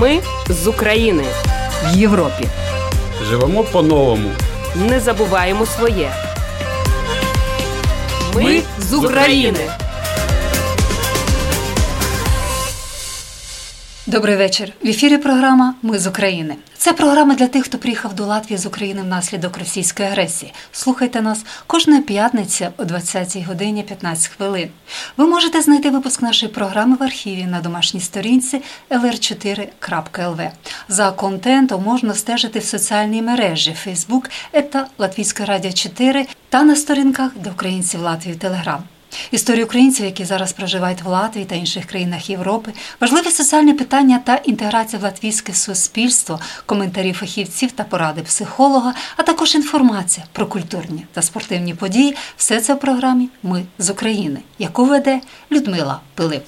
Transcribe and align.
Ми 0.00 0.20
з 0.48 0.66
України 0.66 1.24
в 1.84 1.96
Європі. 1.96 2.48
Живемо 3.30 3.64
по-новому. 3.64 4.30
Не 4.74 5.00
забуваємо 5.00 5.66
своє. 5.66 6.12
Ми 8.34 8.62
з 8.78 8.94
України. 8.94 9.70
Добрий 14.06 14.36
вечір. 14.36 14.72
В 14.84 14.88
ефірі 14.88 15.18
програма 15.18 15.74
Ми 15.82 15.98
з 15.98 16.06
України. 16.06 16.54
Це 16.84 16.92
програма 16.92 17.34
для 17.34 17.46
тих, 17.46 17.64
хто 17.64 17.78
приїхав 17.78 18.14
до 18.14 18.26
Латвії 18.26 18.58
з 18.58 18.66
України 18.66 19.02
внаслідок 19.02 19.58
російської 19.58 20.08
агресії. 20.08 20.52
Слухайте 20.72 21.22
нас 21.22 21.44
кожної 21.66 22.00
п'ятниці 22.00 22.68
о 22.76 22.84
20 22.84 23.36
годині 23.46 23.82
15 23.82 24.26
хвилин. 24.26 24.68
Ви 25.16 25.26
можете 25.26 25.62
знайти 25.62 25.90
випуск 25.90 26.22
нашої 26.22 26.52
програми 26.52 26.96
в 27.00 27.02
архіві 27.02 27.44
на 27.44 27.60
домашній 27.60 28.00
сторінці 28.00 28.62
lr4.lv. 28.90 30.50
За 30.88 31.10
контентом 31.10 31.82
можна 31.82 32.14
стежити 32.14 32.58
в 32.58 32.64
соціальній 32.64 33.22
мережі 33.22 33.76
Facebook 33.86 34.30
та 34.70 34.86
Латвійська 34.98 35.44
Радіо 35.44 35.72
4 35.72 36.26
та 36.48 36.62
на 36.62 36.76
сторінках 36.76 37.30
до 37.36 37.50
українців 37.50 38.00
Латвії 38.00 38.36
Телеграм. 38.36 38.82
Історії 39.30 39.64
українців, 39.64 40.04
які 40.06 40.24
зараз 40.24 40.52
проживають 40.52 41.02
в 41.02 41.08
Латвії 41.08 41.46
та 41.46 41.54
інших 41.54 41.84
країнах 41.84 42.30
Європи, 42.30 42.72
важливі 43.00 43.30
соціальні 43.30 43.74
питання 43.74 44.20
та 44.24 44.36
інтеграція 44.36 45.00
в 45.00 45.02
латвійське 45.02 45.54
суспільство, 45.54 46.40
коментарі 46.66 47.12
фахівців 47.12 47.72
та 47.72 47.84
поради 47.84 48.22
психолога, 48.22 48.94
а 49.16 49.22
також 49.22 49.54
інформація 49.54 50.26
про 50.32 50.46
культурні 50.46 51.06
та 51.12 51.22
спортивні 51.22 51.74
події. 51.74 52.16
Все 52.36 52.60
це 52.60 52.74
в 52.74 52.80
програмі 52.80 53.28
Ми 53.42 53.64
з 53.78 53.90
України, 53.90 54.40
яку 54.58 54.84
веде 54.84 55.20
Людмила 55.52 56.00
Пилип. 56.14 56.44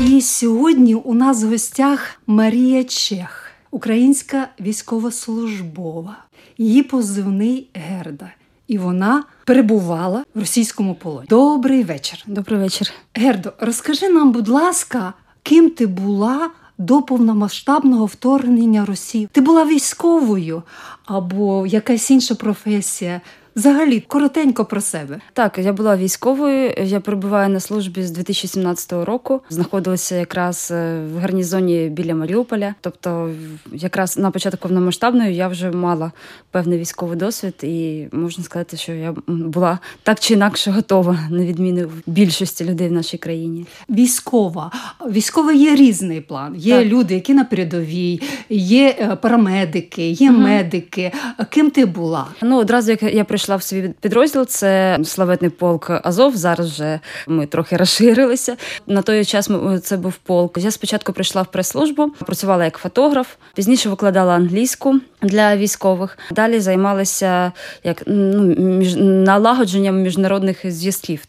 І 0.00 0.20
сьогодні 0.20 0.94
у 0.94 1.14
нас 1.14 1.42
в 1.42 1.48
гостях 1.48 2.20
Марія 2.26 2.84
Чех, 2.84 3.50
українська 3.70 4.48
військовослужбова. 4.60 6.16
Її 6.58 6.82
позивний 6.82 7.68
Герда 7.74 8.30
і 8.70 8.78
вона 8.78 9.24
перебувала 9.44 10.24
в 10.34 10.40
російському 10.40 10.94
полоні. 10.94 11.26
Добрий 11.30 11.82
вечір. 11.82 12.24
Добрий 12.26 12.58
вечір. 12.58 12.92
Гердо, 13.14 13.52
розкажи 13.60 14.08
нам, 14.08 14.32
будь 14.32 14.48
ласка, 14.48 15.12
ким 15.42 15.70
ти 15.70 15.86
була 15.86 16.50
до 16.78 17.02
повномасштабного 17.02 18.06
вторгнення 18.06 18.84
Росії? 18.84 19.28
Ти 19.32 19.40
була 19.40 19.64
військовою 19.64 20.62
або 21.04 21.66
якась 21.66 22.10
інша 22.10 22.34
професія? 22.34 23.20
Взагалі, 23.56 24.00
коротенько 24.00 24.64
про 24.64 24.80
себе. 24.80 25.20
Так, 25.32 25.58
я 25.58 25.72
була 25.72 25.96
військовою. 25.96 26.74
Я 26.84 27.00
перебуваю 27.00 27.48
на 27.48 27.60
службі 27.60 28.02
з 28.02 28.10
2017 28.10 28.92
року. 28.92 29.40
Знаходилася 29.50 30.16
якраз 30.16 30.68
е, 30.70 31.04
в 31.14 31.18
гарнізоні 31.18 31.88
біля 31.88 32.14
Маріуполя. 32.14 32.74
Тобто, 32.80 33.30
якраз 33.72 34.18
на 34.18 34.30
початку 34.30 34.58
повномасштабної 34.68 35.36
я 35.36 35.48
вже 35.48 35.70
мала 35.70 36.12
певний 36.50 36.78
військовий 36.78 37.18
досвід, 37.18 37.54
і 37.62 38.06
можна 38.12 38.44
сказати, 38.44 38.76
що 38.76 38.92
я 38.92 39.14
була 39.26 39.78
так 40.02 40.20
чи 40.20 40.34
інакше 40.34 40.70
готова, 40.70 41.18
на 41.30 41.44
відміну 41.44 41.90
більшості 42.06 42.64
людей 42.64 42.88
в 42.88 42.92
нашій 42.92 43.18
країні. 43.18 43.66
Військова 43.88 44.72
військова 45.10 45.52
є 45.52 45.74
різний 45.74 46.20
план. 46.20 46.54
Є 46.56 46.78
так. 46.78 46.86
люди, 46.86 47.14
які 47.14 47.34
на 47.34 47.44
передовій, 47.44 48.22
є 48.48 48.96
е, 48.98 49.16
парамедики, 49.16 50.10
є 50.10 50.30
угу. 50.30 50.40
медики. 50.40 51.12
Ким 51.50 51.70
ти 51.70 51.86
була? 51.86 52.26
Ну 52.42 52.58
одразу 52.58 52.90
як 52.90 53.02
я 53.02 53.24
прийшла 53.24 53.39
в 53.48 53.62
свій 53.62 53.94
підрозділ. 54.00 54.46
Це 54.46 54.98
славетний 55.04 55.50
полк 55.50 55.90
Азов. 56.04 56.36
Зараз 56.36 56.70
вже 56.70 57.00
ми 57.26 57.46
трохи 57.46 57.76
розширилися. 57.76 58.56
На 58.86 59.02
той 59.02 59.24
час 59.24 59.50
це 59.82 59.96
був 59.96 60.14
полк. 60.14 60.58
Я 60.58 60.70
спочатку 60.70 61.12
прийшла 61.12 61.42
в 61.42 61.46
прес-службу, 61.46 62.10
працювала 62.26 62.64
як 62.64 62.78
фотограф, 62.78 63.28
пізніше 63.54 63.88
викладала 63.88 64.34
англійську 64.34 65.00
для 65.22 65.56
військових. 65.56 66.18
Далі 66.30 66.60
займалася 66.60 67.52
як 67.84 68.02
ну 68.06 68.42
між 68.58 68.96
налагодженням 68.96 70.02
міжнародних 70.02 70.72
зв'язків 70.72 71.24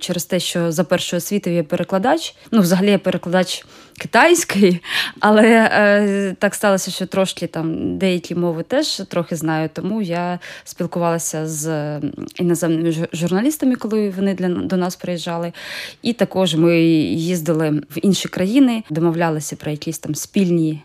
через 0.00 0.24
те, 0.24 0.40
що 0.40 0.72
за 0.72 0.84
першою 0.84 1.18
освітою 1.18 1.56
я 1.56 1.64
перекладач. 1.64 2.34
Ну, 2.50 2.60
взагалі 2.60 2.90
я 2.90 2.98
перекладач 2.98 3.64
китайської, 3.98 4.82
але 5.20 5.70
е, 5.72 6.36
так 6.38 6.54
сталося, 6.54 6.90
що 6.90 7.06
трошки 7.06 7.46
там 7.46 7.98
деякі 7.98 8.34
мови 8.34 8.62
теж 8.62 9.02
трохи 9.08 9.36
знаю. 9.36 9.70
Тому 9.72 10.02
я 10.02 10.38
спілкувалася 10.64 11.46
з 11.46 12.00
іноземними 12.36 13.08
журналістами, 13.12 13.74
коли 13.74 14.10
вони 14.10 14.34
для 14.34 14.48
до 14.48 14.76
нас 14.76 14.96
приїжджали. 14.96 15.52
І 16.02 16.12
також 16.12 16.54
ми 16.54 16.80
їздили 16.82 17.70
в 17.70 17.98
інші 18.02 18.28
країни, 18.28 18.82
домовлялися 18.90 19.56
про 19.56 19.70
якісь 19.70 19.98
там 19.98 20.14
спільні 20.14 20.82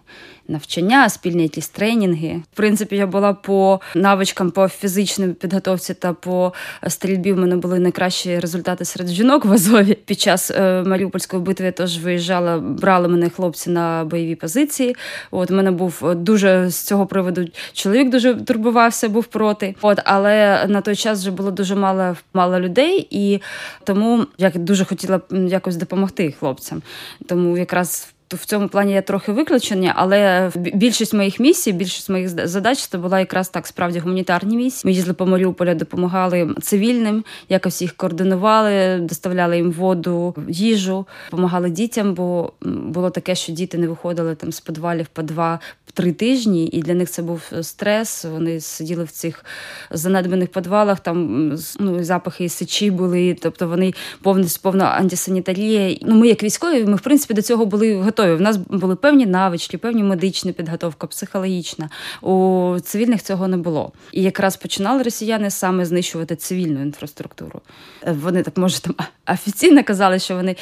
навчання, 0.50 1.10
спільні 1.10 1.44
якісь 1.44 1.70
тренінги. 1.70 2.42
В 2.54 2.56
принципі, 2.56 2.96
я 2.96 3.08
була 3.08 3.34
по 3.34 3.80
навичкам 3.96 4.52
по 4.52 4.68
фізичній 4.68 5.28
підготовці 5.28 5.94
та 5.94 6.14
по 6.14 6.54
стрільбі. 6.88 7.34
В 7.34 7.38
мене 7.38 7.56
були 7.56 7.80
найкращі 7.80 8.40
результати 8.40 8.86
серед 8.86 9.08
жінок 9.08 9.46
в 9.46 9.54
Азові. 9.54 9.94
Під 9.94 10.20
час 10.20 10.52
е, 10.52 10.84
Маріупольської 10.84 11.44
битви 11.44 11.66
я 11.66 11.72
теж 11.72 12.00
виїжджала, 12.00 12.58
брали 12.58 13.08
мене 13.08 13.30
хлопці 13.30 13.70
на 13.70 14.04
бойові 14.04 14.36
позиції. 14.36 14.96
От 15.32 15.50
мене 15.50 15.72
був 15.72 16.16
дуже 16.16 16.70
з 16.70 16.82
цього 16.82 17.06
приводу 17.06 17.48
чоловік 17.74 18.10
дуже 18.10 18.36
турбувався, 18.36 19.10
був 19.10 19.26
проти. 19.26 19.76
От, 19.82 20.00
але 20.06 20.66
на 20.68 20.82
той 20.82 20.96
час 20.96 21.20
вже 21.20 21.32
було 21.32 21.52
дуже 21.52 21.76
мало 21.76 22.16
мало 22.34 22.60
людей, 22.60 23.08
і 23.10 23.42
тому 23.84 24.26
я 24.38 24.50
дуже 24.56 24.86
хотіла 24.86 25.22
якось 25.32 25.76
допомогти 25.76 26.32
хлопцям. 26.32 26.82
Тому 27.28 27.58
якраз 27.58 28.14
в 28.36 28.46
цьому 28.46 28.68
плані 28.68 28.94
я 28.94 29.02
трохи 29.02 29.32
виключення, 29.32 29.94
але 29.96 30.52
більшість 30.56 31.14
моїх 31.14 31.40
місій, 31.40 31.72
більшість 31.72 32.10
моїх 32.10 32.48
задач 32.48 32.78
це 32.88 32.98
була 32.98 33.20
якраз 33.20 33.50
так 33.50 33.68
справді 33.68 34.00
гуманітарні 34.00 34.58
місії. 34.58 34.82
Ми 34.86 34.92
їздили 34.92 35.14
по 35.14 35.26
Маріуполю, 35.26 35.76
допомагали 35.76 36.56
цивільним, 36.62 37.24
якось 37.50 37.82
їх 37.82 37.94
координували, 37.94 39.00
доставляли 39.00 39.58
їм 39.58 39.72
воду, 39.72 40.36
їжу, 40.50 41.08
допомагали 41.32 41.70
дітям, 41.70 42.14
бо 42.14 42.54
було 42.62 43.10
таке, 43.10 43.36
що 43.36 43.54
діти 43.54 43.78
не 43.78 43.88
виходили 43.88 44.36
там 44.36 44.52
з 44.52 44.60
підвалів 44.60 45.08
по 45.08 45.22
два 45.22 45.60
три 45.94 46.12
тижні, 46.12 46.68
і 46.68 46.82
для 46.82 46.94
них 46.94 47.10
це 47.10 47.22
був 47.22 47.52
стрес. 47.62 48.26
Вони 48.26 48.60
сиділи 48.60 49.04
в 49.04 49.12
цих 49.12 49.46
занедбаних 49.92 50.50
підвалах, 50.50 51.00
там 51.00 51.48
ну, 51.80 52.04
запахи 52.04 52.44
і 52.44 52.50
сечі 52.50 52.92
були, 52.92 53.38
тобто 53.42 53.68
вони 53.68 53.94
повністю 54.22 54.62
повна 54.62 54.86
антисанітарія. 54.86 55.98
Ну, 56.02 56.16
Ми, 56.16 56.28
як 56.28 56.44
військові, 56.44 56.86
ми 56.86 56.96
в 56.96 57.02
принципі 57.02 57.34
до 57.34 57.42
цього 57.42 57.66
були 57.66 57.96
готові. 57.96 58.32
У 58.32 58.40
нас 58.40 58.58
були 58.58 58.96
певні 58.96 59.26
навички, 59.26 59.78
певні 59.78 60.04
медичні 60.04 60.52
підготовка, 60.52 61.08
психологічна. 61.08 61.90
У 62.22 62.78
цивільних 62.84 63.24
цього 63.24 63.48
не 63.48 63.58
було. 63.58 63.92
І 64.12 64.24
якраз 64.24 64.58
починали 64.58 65.04
росіяни 65.04 65.50
саме 65.50 65.86
знищувати 65.86 66.36
цивільну 66.36 66.82
інфраструктуру. 66.82 67.62
Вони 68.08 68.44
так 68.44 68.58
може 68.58 68.82
там 68.82 68.96
офіційно 69.28 69.84
казали, 69.84 70.20
що 70.20 70.36
вони 70.36 70.56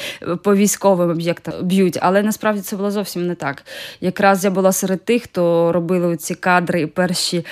по 0.44 0.56
військовим 0.56 1.10
об'єктам 1.10 1.54
б'ють, 1.62 1.98
але 2.02 2.24
насправді 2.24 2.62
це 2.62 2.76
було 2.76 2.92
зовсім 2.92 3.28
не 3.28 3.36
так. 3.36 3.64
Якраз 4.02 4.44
я 4.44 4.52
була 4.52 4.72
серед 4.72 5.06
тих, 5.06 5.17
хто 5.20 5.72
робили 5.72 6.18
ці 6.18 6.36
кадри 6.36 6.88
перші 6.88 7.38
е, 7.38 7.44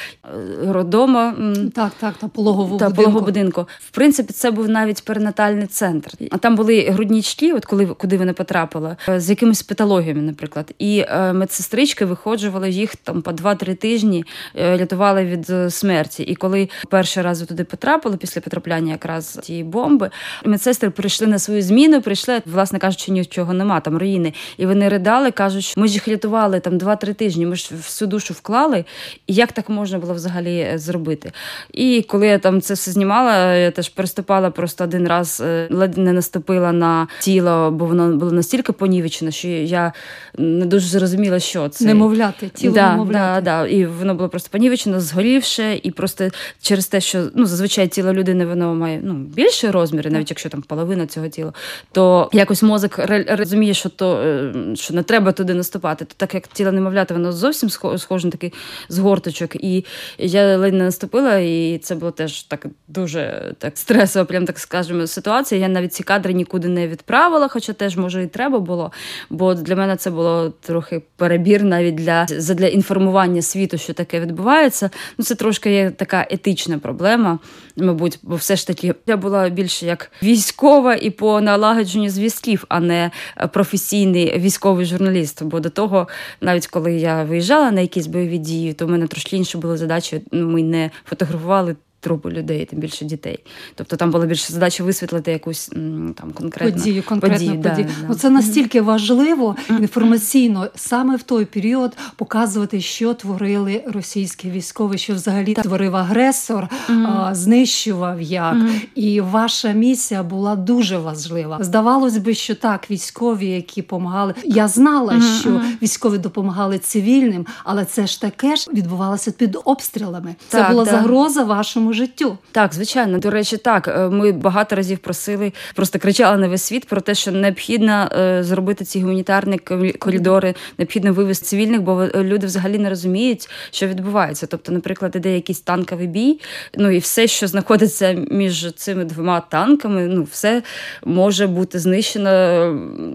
родома. 0.68 1.36
Так, 1.76 1.92
так, 2.00 2.14
та 2.14 2.28
пологову 2.28 2.78
та 2.78 2.90
будинку. 2.90 3.22
будинку. 3.22 3.68
В 3.80 3.90
принципі, 3.90 4.34
це 4.34 4.52
був 4.52 4.70
навіть 4.70 5.06
перинатальний 5.06 5.68
центр. 5.68 6.12
А 6.32 6.38
там 6.38 6.56
були 6.56 6.82
груднічки, 6.82 7.54
от 7.54 7.66
коли 7.66 7.86
куди 7.86 8.18
вони 8.18 8.34
потрапили, 8.34 8.96
е, 9.10 9.20
з 9.20 9.30
якимись 9.30 9.64
патологіями, 9.64 10.22
наприклад. 10.22 10.74
І 10.80 11.06
е, 11.08 11.34
медсестрички 11.34 12.06
виходжували 12.06 12.70
їх 12.70 12.96
там 12.96 13.22
по 13.22 13.32
2-3 13.32 13.76
тижні, 13.76 14.26
рятували 14.56 15.26
від 15.26 15.74
смерті. 15.74 16.24
І 16.24 16.36
коли 16.36 16.70
перший 16.90 17.24
раз 17.24 17.42
туди 17.42 17.64
потрапили, 17.64 18.18
після 18.18 18.42
потрапляння 18.42 18.92
якраз 18.92 19.40
тієї 19.44 19.64
бомби, 19.64 20.10
медсестри 20.46 20.90
прийшли 20.90 21.28
на 21.28 21.40
свою 21.40 21.62
зміну, 21.62 22.02
прийшли, 22.02 22.42
власне 22.46 22.80
кажучи, 22.80 23.12
нічого 23.12 23.54
нема, 23.54 23.80
там 23.80 23.98
руїни. 23.98 24.34
І 24.58 24.66
вони 24.66 24.90
ридали, 24.90 25.32
кажуть, 25.32 25.64
що 25.64 25.82
ми 25.82 25.88
ж 25.88 25.94
їх 25.94 26.08
рятували 26.08 26.60
там 26.60 26.74
2-3 26.74 27.14
тижні. 27.14 27.46
Ми 27.56 27.60
ж 27.60 27.70
всю 27.76 28.08
душу 28.08 28.34
вклали, 28.34 28.86
і 29.28 29.34
як 29.34 29.52
так 29.52 29.70
можна 29.70 30.00
було 30.00 30.14
взагалі 30.14 30.58
е, 30.58 30.78
зробити? 30.78 31.32
І 31.74 32.06
коли 32.08 32.28
я 32.28 32.40
там 32.40 32.62
це 32.62 32.74
все 32.74 32.92
знімала, 32.92 33.56
я 33.56 33.72
теж 33.72 33.90
переступала 33.90 34.50
просто 34.50 34.84
один 34.84 35.08
раз, 35.08 35.42
е, 35.46 35.68
ледь 35.72 35.98
не 35.98 36.14
наступила 36.14 36.72
на 36.72 37.08
тіло, 37.20 37.72
бо 37.72 37.86
воно 37.86 38.16
було 38.16 38.32
настільки 38.32 38.72
понівечено, 38.72 39.32
що 39.32 39.48
я 39.48 39.94
не 40.38 40.66
дуже 40.66 40.88
зрозуміла, 40.88 41.40
що 41.40 41.70
це 41.70 41.86
немовляти, 41.86 42.50
тіло 42.50 42.76
да, 42.76 42.92
немовляти. 42.92 43.42
Да, 43.42 43.62
да. 43.62 43.68
І 43.68 43.86
воно 43.86 44.16
було 44.16 44.30
просто 44.30 44.50
понівечено, 44.52 45.00
згорівше, 45.00 45.80
і 45.84 45.92
просто 45.92 46.30
через 46.62 46.88
те, 46.88 47.02
що 47.02 47.28
ну 47.36 47.46
зазвичай 47.46 47.88
тіло 47.88 48.14
людини 48.14 48.46
воно 48.46 48.76
має 48.76 49.00
ну 49.04 49.14
більше 49.14 49.72
розміри, 49.72 50.10
навіть 50.10 50.30
якщо 50.30 50.50
там 50.50 50.62
половина 50.62 51.08
цього 51.08 51.28
тіла, 51.28 51.54
то 51.92 52.30
якось 52.34 52.64
мозок 52.64 53.00
розуміє, 53.28 53.74
що 53.74 53.90
то 53.90 54.18
е, 54.18 54.54
що 54.76 54.94
не 54.94 55.04
треба 55.04 55.32
туди 55.32 55.54
наступати. 55.54 56.06
То 56.06 56.14
так 56.18 56.34
як 56.34 56.48
тіло 56.48 56.72
немовляти, 56.72 57.14
воно 57.14 57.32
зовсім 57.46 57.70
схожий 57.98 58.32
такий 58.32 58.54
з 58.90 59.00
горточок. 59.00 59.56
І 59.56 59.86
я 60.18 60.58
ледь 60.58 60.74
не 60.74 60.84
наступила, 60.84 61.38
і 61.38 61.80
це 61.84 61.96
було 61.96 62.12
теж 62.12 62.44
так 62.44 62.66
дуже 62.88 63.54
так 63.58 63.78
стресово, 63.78 64.26
прям 64.26 64.46
так 64.46 64.60
скажемо, 64.60 65.08
ситуація. 65.08 65.62
Я 65.62 65.68
навіть 65.68 65.94
ці 65.94 66.04
кадри 66.04 66.34
нікуди 66.34 66.68
не 66.68 66.88
відправила, 66.88 67.48
хоча 67.48 67.74
теж 67.74 67.98
може 67.98 68.24
і 68.24 68.28
треба 68.28 68.60
було. 68.60 68.92
Бо 69.30 69.54
для 69.54 69.76
мене 69.76 69.96
це 69.96 70.10
було 70.12 70.50
трохи 70.50 71.02
перебір 71.16 71.64
навіть 71.64 71.96
для 71.96 72.26
для 72.26 72.68
інформування 72.68 73.42
світу, 73.42 73.78
що 73.78 73.94
таке 73.94 74.20
відбувається. 74.20 74.90
Ну 75.18 75.26
це 75.26 75.36
трошки 75.36 75.72
є 75.72 75.92
така 75.92 76.28
етична 76.30 76.80
проблема, 76.80 77.40
мабуть, 77.78 78.20
бо 78.24 78.36
все 78.36 78.56
ж 78.56 78.68
таки 78.68 78.96
я 79.08 79.18
була 79.18 79.50
більше 79.50 79.86
як 79.86 80.12
військова 80.24 80.96
і 80.96 81.10
по 81.10 81.42
налагодженню 81.42 82.10
зв'язків, 82.10 82.66
а 82.70 82.80
не 82.80 83.12
професійний 83.54 84.40
військовий 84.40 84.86
журналіст. 84.86 85.44
Бо 85.44 85.60
до 85.60 85.70
того, 85.70 86.08
навіть 86.42 86.68
коли 86.68 86.94
я 86.94 87.24
виїжджала 87.36 87.72
на 87.72 87.82
якісь 87.82 88.08
бойові 88.08 88.38
дії, 88.38 88.74
то 88.74 88.86
в 88.86 88.90
мене 88.90 89.08
трошки 89.08 89.38
інші 89.38 89.58
були 89.58 89.78
задачі. 89.78 90.22
Ну, 90.32 90.50
ми 90.50 90.64
не 90.64 90.92
фотографували 91.06 91.76
трупи 92.06 92.30
людей, 92.30 92.66
тим 92.66 92.80
більше 92.80 93.06
дітей. 93.06 93.40
Тобто 93.76 93.96
там 93.96 94.12
була 94.12 94.26
більше 94.26 94.54
задача 94.54 94.84
висвітлити 94.84 95.32
якусь 95.32 95.68
там 96.16 96.32
конкретну 96.34 96.72
подію. 96.72 97.04
конкретну 97.04 97.38
подію. 97.38 97.62
подію. 97.62 97.88
Да, 98.02 98.08
ну, 98.10 98.16
Це 98.16 98.30
настільки 98.30 98.82
важливо 98.82 99.56
інформаційно 99.70 100.68
саме 100.76 101.16
в 101.16 101.24
той 101.24 101.46
період 101.46 101.98
показувати, 102.16 102.82
що 102.82 103.14
творили 103.14 103.84
російські 103.88 104.50
військові, 104.50 104.98
що 104.98 105.14
взагалі 105.14 105.54
так. 105.54 105.66
творив 105.66 105.96
агресор, 105.96 106.68
а, 106.90 107.36
знищував 107.36 108.22
як. 108.22 108.56
І 108.96 109.22
ваша 109.22 109.72
місія 109.72 110.24
була 110.24 110.56
дуже 110.56 110.98
важлива. 110.98 111.58
Здавалось 111.62 112.18
би, 112.18 112.34
що 112.34 112.56
так, 112.56 112.92
військові, 112.92 113.48
які 113.48 113.82
допомагали. 113.82 114.34
Я 114.44 114.68
знала, 114.68 115.22
що 115.40 115.62
військові 115.82 116.18
допомагали 116.18 116.80
цивільним, 116.80 117.46
але 117.64 117.86
це 117.86 118.08
ж 118.08 118.22
таке 118.22 118.56
ж 118.56 118.70
відбувалося 118.74 119.32
під 119.32 119.58
обстрілами. 119.66 120.36
Це 120.48 120.58
так, 120.58 120.72
була 120.72 120.86
так. 120.86 120.94
загроза 120.94 121.44
вашому 121.44 121.95
життю. 121.96 122.38
Так, 122.52 122.74
звичайно, 122.74 123.18
до 123.18 123.30
речі, 123.30 123.58
так 123.58 123.88
е, 123.88 124.10
ми 124.10 124.32
багато 124.32 124.76
разів 124.76 124.98
просили, 124.98 125.54
просто 125.76 126.00
кричали 126.00 126.38
на 126.38 126.48
весь 126.48 126.64
світ 126.64 126.86
про 126.86 127.02
те, 127.02 127.16
що 127.16 127.32
необхідно 127.32 128.10
е, 128.12 128.44
зробити 128.44 128.86
ці 128.86 129.02
гуманітарні 129.02 129.58
коридори, 130.00 130.56
необхідно 130.78 131.14
вивезти 131.14 131.46
цивільних, 131.46 131.82
бо 131.82 132.08
люди 132.16 132.48
взагалі 132.48 132.78
не 132.78 132.90
розуміють, 132.90 133.50
що 133.72 133.88
відбувається. 133.88 134.48
Тобто, 134.48 134.72
наприклад, 134.72 135.16
іде 135.16 135.36
якийсь 135.36 135.62
танковий 135.62 136.08
бій, 136.08 136.40
ну 136.78 136.90
і 136.90 136.98
все, 136.98 137.28
що 137.28 137.48
знаходиться 137.48 138.14
між 138.32 138.74
цими 138.74 139.06
двома 139.06 139.40
танками, 139.40 140.08
ну 140.08 140.24
все 140.24 140.64
може 141.06 141.48
бути 141.48 141.80
знищено 141.80 142.36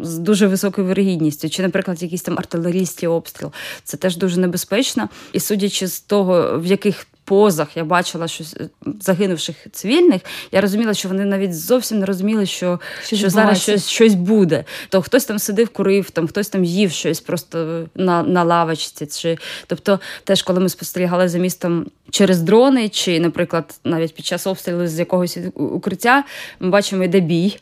з 0.02 0.18
дуже 0.18 0.46
високою 0.46 0.86
вирогідністю. 0.86 1.48
Чи, 1.48 1.62
наприклад, 1.62 2.02
якийсь 2.02 2.22
там 2.22 2.38
артилерійський 2.38 3.08
обстріл, 3.08 3.52
це 3.84 3.96
теж 3.96 4.16
дуже 4.16 4.40
небезпечно, 4.40 5.08
і 5.32 5.40
судячи 5.40 5.86
з 5.86 6.00
того, 6.00 6.58
в 6.58 6.66
яких 6.66 7.06
позах 7.30 7.76
я 7.76 7.84
бачила 7.84 8.28
щось 8.28 8.56
е, 8.60 8.68
загинувших 9.00 9.56
цивільних, 9.72 10.22
я 10.52 10.60
розуміла, 10.60 10.94
що 10.94 11.08
вони 11.08 11.24
навіть 11.24 11.54
зовсім 11.54 11.98
не 11.98 12.06
розуміли, 12.06 12.46
що 12.46 12.80
що, 13.04 13.16
що 13.16 13.30
зараз 13.30 13.62
щось 13.62 13.88
щось 13.88 14.14
буде. 14.14 14.64
То 14.88 15.02
хтось 15.02 15.24
там 15.24 15.38
сидив, 15.38 15.68
курив, 15.68 16.10
там 16.10 16.28
хтось 16.28 16.48
там 16.48 16.64
їв 16.64 16.90
щось 16.90 17.20
просто 17.20 17.86
на 17.94 18.22
на 18.22 18.44
лавочці. 18.44 19.06
Чи 19.06 19.38
тобто, 19.66 20.00
теж 20.24 20.42
коли 20.42 20.60
ми 20.60 20.68
спостерігали 20.68 21.28
за 21.28 21.38
містом 21.38 21.86
через 22.10 22.42
дрони, 22.42 22.88
чи, 22.88 23.20
наприклад, 23.20 23.80
навіть 23.84 24.14
під 24.14 24.26
час 24.26 24.46
обстрілу 24.46 24.86
з 24.86 24.98
якогось 24.98 25.38
укриття, 25.54 26.24
ми 26.60 26.68
бачимо, 26.68 27.04
йде 27.04 27.20
бій. 27.20 27.58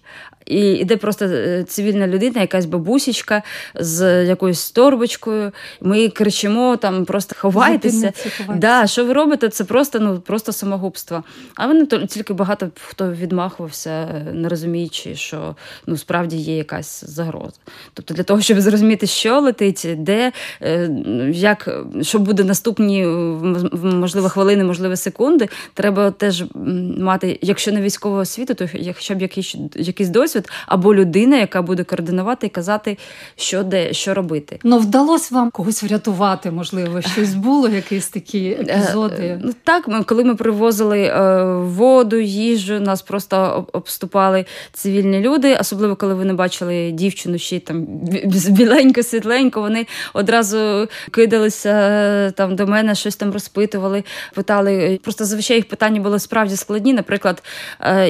І 0.48 0.60
йде 0.60 0.96
просто 0.96 1.24
е, 1.24 1.64
цивільна 1.68 2.06
людина, 2.06 2.40
якась 2.40 2.66
бабусічка 2.66 3.42
з 3.74 4.24
якоюсь 4.24 4.70
торбочкою. 4.70 5.52
Ми 5.80 6.08
кричимо 6.08 6.76
там, 6.76 7.04
просто 7.04 7.34
ховайтеся. 7.38 8.12
Да, 8.56 8.86
Що 8.86 9.04
ви 9.04 9.12
робите? 9.12 9.48
Це 9.48 9.64
просто 9.64 10.00
ну, 10.00 10.20
просто 10.20 10.52
самогубство. 10.52 11.24
А 11.54 11.66
вони 11.66 11.86
тільки 11.86 12.32
багато 12.32 12.70
хто 12.88 13.12
відмахувався, 13.12 14.24
не 14.32 14.48
розуміючи, 14.48 15.14
що 15.14 15.56
ну, 15.86 15.96
справді 15.96 16.36
є 16.36 16.56
якась 16.56 17.04
загроза. 17.04 17.56
Тобто, 17.94 18.14
для 18.14 18.22
того, 18.22 18.40
щоб 18.40 18.60
зрозуміти, 18.60 19.06
що 19.06 19.40
летить, 19.40 19.86
де, 19.96 20.32
е, 20.62 20.90
як, 21.32 21.68
що 22.02 22.18
буде 22.18 22.44
наступні, 22.44 23.06
можливо, 23.82 24.28
хвилини, 24.28 24.64
можливо, 24.64 24.96
секунди, 24.96 25.48
треба 25.74 26.10
теж 26.10 26.44
мати, 26.98 27.38
якщо 27.42 27.72
не 27.72 27.80
військового 27.80 28.20
освіту, 28.20 28.54
то 28.54 28.68
хоча 28.94 29.14
б 29.14 29.22
якийсь 29.22 29.56
якийсь 29.76 30.08
досвід 30.08 30.37
досвід, 30.38 30.50
або 30.66 30.94
людина, 30.94 31.36
яка 31.36 31.62
буде 31.62 31.84
координувати 31.84 32.46
і 32.46 32.50
казати, 32.50 32.98
що 33.36 33.62
де 33.62 33.92
що 33.92 34.14
робити. 34.14 34.58
Ну 34.64 34.78
вдалося 34.78 35.34
вам 35.34 35.50
когось 35.50 35.82
врятувати, 35.82 36.50
можливо, 36.50 37.02
щось 37.02 37.34
було, 37.34 37.68
якісь 37.68 38.08
такі 38.08 38.48
е, 38.48 38.62
епізоди. 38.62 39.40
Ну 39.44 39.52
так, 39.64 39.88
ми 39.88 40.02
коли 40.04 40.24
ми 40.24 40.34
привозили 40.34 41.02
е, 41.02 41.44
воду, 41.54 42.16
їжу, 42.16 42.80
нас 42.80 43.02
просто 43.02 43.66
обступали 43.72 44.44
цивільні 44.72 45.20
люди, 45.20 45.56
особливо 45.60 45.96
коли 45.96 46.14
вони 46.14 46.32
бачили 46.32 46.90
дівчину 46.90 47.38
ще 47.38 47.60
там 47.60 47.86
біленько, 48.48 49.02
світленько. 49.02 49.60
Вони 49.60 49.86
одразу 50.14 50.88
кидалися 51.10 51.70
е, 51.70 52.30
там 52.30 52.56
до 52.56 52.66
мене, 52.66 52.94
щось 52.94 53.16
там 53.16 53.32
розпитували, 53.32 54.04
питали. 54.34 55.00
Просто 55.02 55.24
зазвичай 55.24 55.56
їх 55.56 55.68
питання 55.68 56.00
були 56.00 56.18
справді 56.18 56.56
складні. 56.56 56.92
Наприклад, 56.92 57.42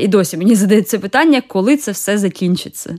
і 0.01 0.09
досі 0.09 0.37
мені 0.37 0.55
задається 0.55 0.99
питання, 0.99 1.43
коли 1.49 1.77
це 1.77 1.93
все 1.93 2.18
закінчиться. 2.19 2.99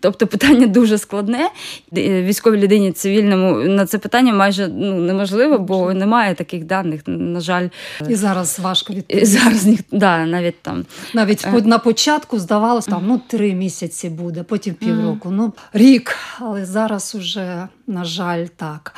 Тобто 0.00 0.26
питання 0.26 0.66
дуже 0.66 0.98
складне. 0.98 1.50
Військовій 1.92 2.56
людині 2.56 2.92
цивільному 2.92 3.54
на 3.54 3.86
це 3.86 3.98
питання 3.98 4.32
майже 4.32 4.68
ну, 4.68 4.94
неможливо, 4.94 5.58
бо 5.58 5.94
немає 5.94 6.34
таких 6.34 6.64
даних. 6.64 7.00
На 7.06 7.40
жаль, 7.40 7.68
і 8.08 8.14
зараз 8.14 8.58
важко 8.58 8.92
відповісти. 8.92 9.36
І 9.36 9.40
зараз 9.40 9.66
да, 9.92 10.26
навіть 10.26 10.62
там 10.62 10.84
навіть 11.14 11.46
е. 11.46 11.62
на 11.64 11.78
початку 11.78 12.38
здавалося, 12.38 12.90
там 12.90 13.02
ну 13.06 13.20
три 13.26 13.54
місяці 13.54 14.08
буде, 14.08 14.42
потім 14.42 14.74
півроку, 14.74 15.30
ну 15.30 15.52
рік. 15.72 16.16
Але 16.40 16.66
зараз 16.66 17.14
уже 17.14 17.68
на 17.86 18.04
жаль, 18.04 18.46
так. 18.56 18.94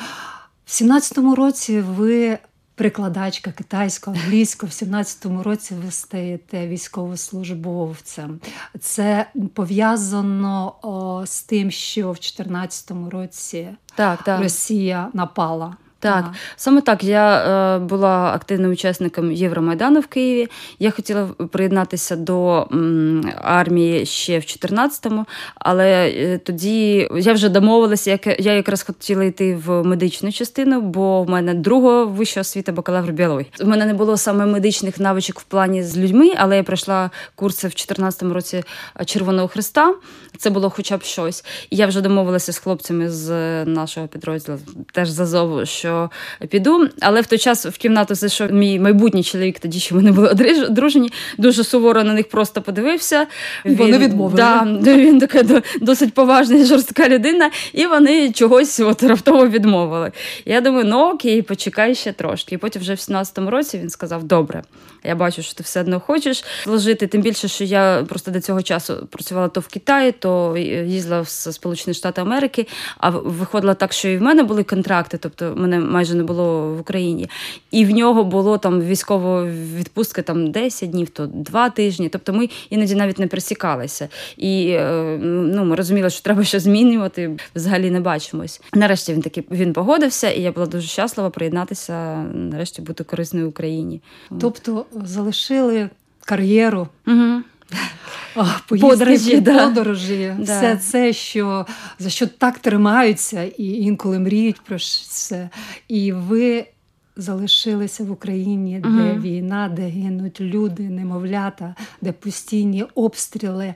В 0.65 0.69
17-му 0.71 1.35
році 1.35 1.79
ви 1.79 2.37
Прикладачка 2.75 3.51
китайського, 3.51 4.17
англійського 4.17 4.69
в 4.69 4.73
17-му 4.73 5.43
році 5.43 5.75
ви 5.85 5.91
стаєте 5.91 6.67
військовослужбовцем. 6.67 8.39
Це 8.79 9.25
пов'язано 9.53 10.75
о, 10.81 11.25
з 11.25 11.43
тим, 11.43 11.71
що 11.71 12.11
в 12.11 12.15
14-му 12.15 13.09
році 13.09 13.67
так, 13.95 14.23
так. 14.23 14.41
Росія 14.41 15.09
напала 15.13 15.75
так, 16.01 16.23
ага. 16.23 16.33
саме 16.55 16.81
так. 16.81 17.03
Я 17.03 17.37
е, 17.75 17.79
була 17.79 18.31
активним 18.33 18.71
учасником 18.71 19.31
Євромайдану 19.31 19.99
в 19.99 20.07
Києві. 20.07 20.47
Я 20.79 20.91
хотіла 20.91 21.27
приєднатися 21.51 22.15
до 22.15 22.67
м, 22.71 23.31
армії 23.41 24.05
ще 24.05 24.39
в 24.39 24.41
14-му, 24.41 25.25
але 25.55 26.09
е, 26.09 26.37
тоді 26.37 27.09
я 27.17 27.33
вже 27.33 27.49
домовилася, 27.49 28.11
як 28.11 28.39
я 28.39 28.53
якраз 28.53 28.83
хотіла 28.83 29.23
йти 29.23 29.55
в 29.65 29.83
медичну 29.83 30.31
частину, 30.31 30.81
бо 30.81 31.23
в 31.23 31.29
мене 31.29 31.53
друга 31.53 32.03
вища 32.03 32.41
освіта 32.41 32.71
бакалавр 32.71 33.11
біології. 33.11 33.51
У 33.61 33.65
мене 33.65 33.85
не 33.85 33.93
було 33.93 34.17
саме 34.17 34.45
медичних 34.45 34.99
навичок 34.99 35.39
в 35.39 35.43
плані 35.43 35.83
з 35.83 35.97
людьми, 35.97 36.33
але 36.37 36.57
я 36.57 36.63
пройшла 36.63 37.09
курси 37.35 37.67
в 37.67 37.71
14-му 37.71 38.33
році 38.33 38.63
Червоного 39.05 39.47
Христа. 39.47 39.95
Це 40.37 40.49
було 40.49 40.69
хоча 40.69 40.97
б 40.97 41.03
щось. 41.03 41.45
І 41.69 41.75
я 41.75 41.87
вже 41.87 42.01
домовилася 42.01 42.53
з 42.53 42.57
хлопцями 42.57 43.09
з 43.09 43.29
нашого 43.65 44.07
підрозділу, 44.07 44.57
теж 44.91 45.09
з 45.09 45.19
Азову, 45.19 45.65
що 45.65 45.90
що 45.91 46.09
піду. 46.47 46.89
Але 47.01 47.21
в 47.21 47.25
той 47.25 47.39
час 47.39 47.65
в 47.65 47.77
кімнату 47.77 48.15
зайшов 48.15 48.51
мій 48.51 48.79
майбутній 48.79 49.23
чоловік, 49.23 49.59
тоді 49.59 49.79
ще 49.79 49.95
вони 49.95 50.11
були 50.11 50.29
одружені, 50.67 51.11
дуже 51.37 51.63
суворо 51.63 52.03
на 52.03 52.13
них 52.13 52.29
просто 52.29 52.61
подивився. 52.61 53.27
Він, 53.65 53.75
вони 53.75 53.97
відмовили. 53.97 54.37
Да, 54.37 54.93
Він 54.95 55.19
така 55.19 55.61
досить 55.81 56.13
поважна 56.13 56.57
і 56.57 56.65
жорстка 56.65 57.09
людина, 57.09 57.51
і 57.73 57.85
вони 57.85 58.31
чогось 58.31 58.79
от 58.79 59.03
раптово 59.03 59.47
відмовили. 59.47 60.11
Я 60.45 60.61
думаю, 60.61 60.85
ну 60.85 60.99
окей, 60.99 61.41
почекай 61.41 61.95
ще 61.95 62.11
трошки. 62.11 62.55
І 62.55 62.57
потім 62.57 62.81
вже 62.81 62.93
в 62.93 62.97
17-му 62.97 63.49
році 63.49 63.77
він 63.77 63.89
сказав: 63.89 64.23
Добре, 64.23 64.63
я 65.03 65.15
бачу, 65.15 65.41
що 65.41 65.53
ти 65.53 65.63
все 65.63 65.81
одно 65.81 65.99
хочеш 65.99 66.43
служити. 66.63 67.07
Тим 67.07 67.21
більше, 67.21 67.47
що 67.47 67.63
я 67.63 68.05
просто 68.09 68.31
до 68.31 68.41
цього 68.41 68.61
часу 68.61 69.07
працювала 69.11 69.47
то 69.47 69.59
в 69.59 69.67
Китаї, 69.67 70.11
то 70.11 70.57
їздила 70.57 71.21
в 71.21 71.27
Сполучені 71.27 71.93
Штати 71.93 72.21
Америки. 72.21 72.67
А 72.97 73.09
виходило 73.09 73.73
так, 73.73 73.93
що 73.93 74.09
і 74.09 74.17
в 74.17 74.21
мене 74.21 74.43
були 74.43 74.63
контракти, 74.63 75.17
тобто 75.17 75.53
мене 75.57 75.79
майже 75.79 76.15
не 76.15 76.23
було 76.23 76.73
в 76.73 76.79
Україні. 76.79 77.29
І 77.71 77.85
в 77.85 77.91
нього 77.91 78.23
було 78.23 78.57
там 78.57 78.81
військова 78.81 79.45
відпустка 79.77 80.21
там 80.21 80.51
10 80.51 80.89
днів, 80.89 81.09
то 81.09 81.25
2 81.27 81.69
тижні. 81.69 82.09
Тобто 82.09 82.33
ми 82.33 82.49
іноді 82.69 82.95
навіть 82.95 83.19
не 83.19 83.27
присікалися. 83.27 84.09
І 84.37 84.67
е, 84.69 85.17
ну, 85.21 85.65
ми 85.65 85.75
розуміли, 85.75 86.09
що 86.09 86.21
треба 86.21 86.43
щось 86.43 86.63
змінювати, 86.63 87.37
взагалі 87.55 87.91
не 87.91 87.99
бачимось. 87.99 88.61
Нарешті 88.73 89.13
він 89.13 89.21
таки 89.21 89.43
він 89.51 89.73
погодився, 89.73 90.31
і 90.31 90.41
я 90.41 90.51
була 90.51 90.65
дуже 90.65 90.87
щаслива 90.87 91.29
приєднатися, 91.29 92.23
нарешті 92.33 92.81
бути 92.81 93.03
корисною 93.03 93.49
Україні. 93.49 94.01
Тобто 94.39 94.85
залишили 94.93 95.89
кар'єру. 96.25 96.87
Угу. 97.07 97.41
Поїздки, 98.67 98.89
Подорожі, 98.89 99.39
да. 99.41 99.67
подорожі, 99.67 100.35
Да. 100.37 100.43
все 100.43 100.77
це, 100.77 101.13
що 101.13 101.65
за 101.99 102.09
що 102.09 102.27
так 102.27 102.59
тримаються, 102.59 103.43
і 103.43 103.65
інколи 103.65 104.19
мріють 104.19 104.61
про 104.61 104.79
це. 105.09 105.49
І 105.87 106.11
ви 106.13 106.65
залишилися 107.15 108.03
в 108.03 108.11
Україні, 108.11 108.79
де 108.79 108.89
Мгм. 108.89 109.21
війна, 109.21 109.69
де 109.75 109.81
гинуть 109.81 110.41
люди, 110.41 110.83
немовлята, 110.89 111.75
де 112.01 112.11
постійні 112.11 112.83
обстріли. 112.95 113.73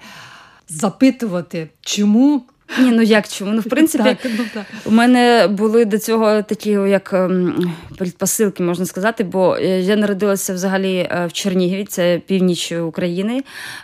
Запитувати, 0.70 1.70
чому 1.82 2.44
Ні, 2.80 2.92
ну 2.92 3.02
як 3.02 3.28
чому? 3.28 3.52
Ну, 3.52 3.62
в 3.62 3.64
принципі, 3.64 4.04
так, 4.04 4.18
ну, 4.38 4.46
так. 4.54 4.66
У 4.86 4.92
мене 4.92 5.48
були 5.48 5.86
до 5.86 6.00
цього 6.00 6.42
такі 6.42 6.70
як 6.70 7.14
ем, 7.14 7.74
предпосилки, 7.98 8.64
можна 8.64 8.86
сказати, 8.86 9.24
бо 9.24 9.56
е, 9.56 9.82
я 9.82 9.96
народилася 9.96 10.54
взагалі 10.54 10.96
е, 10.96 11.26
в 11.30 11.34
Чернігові, 11.34 11.86
це 11.86 12.22
північ 12.26 12.72
України, 12.72 13.44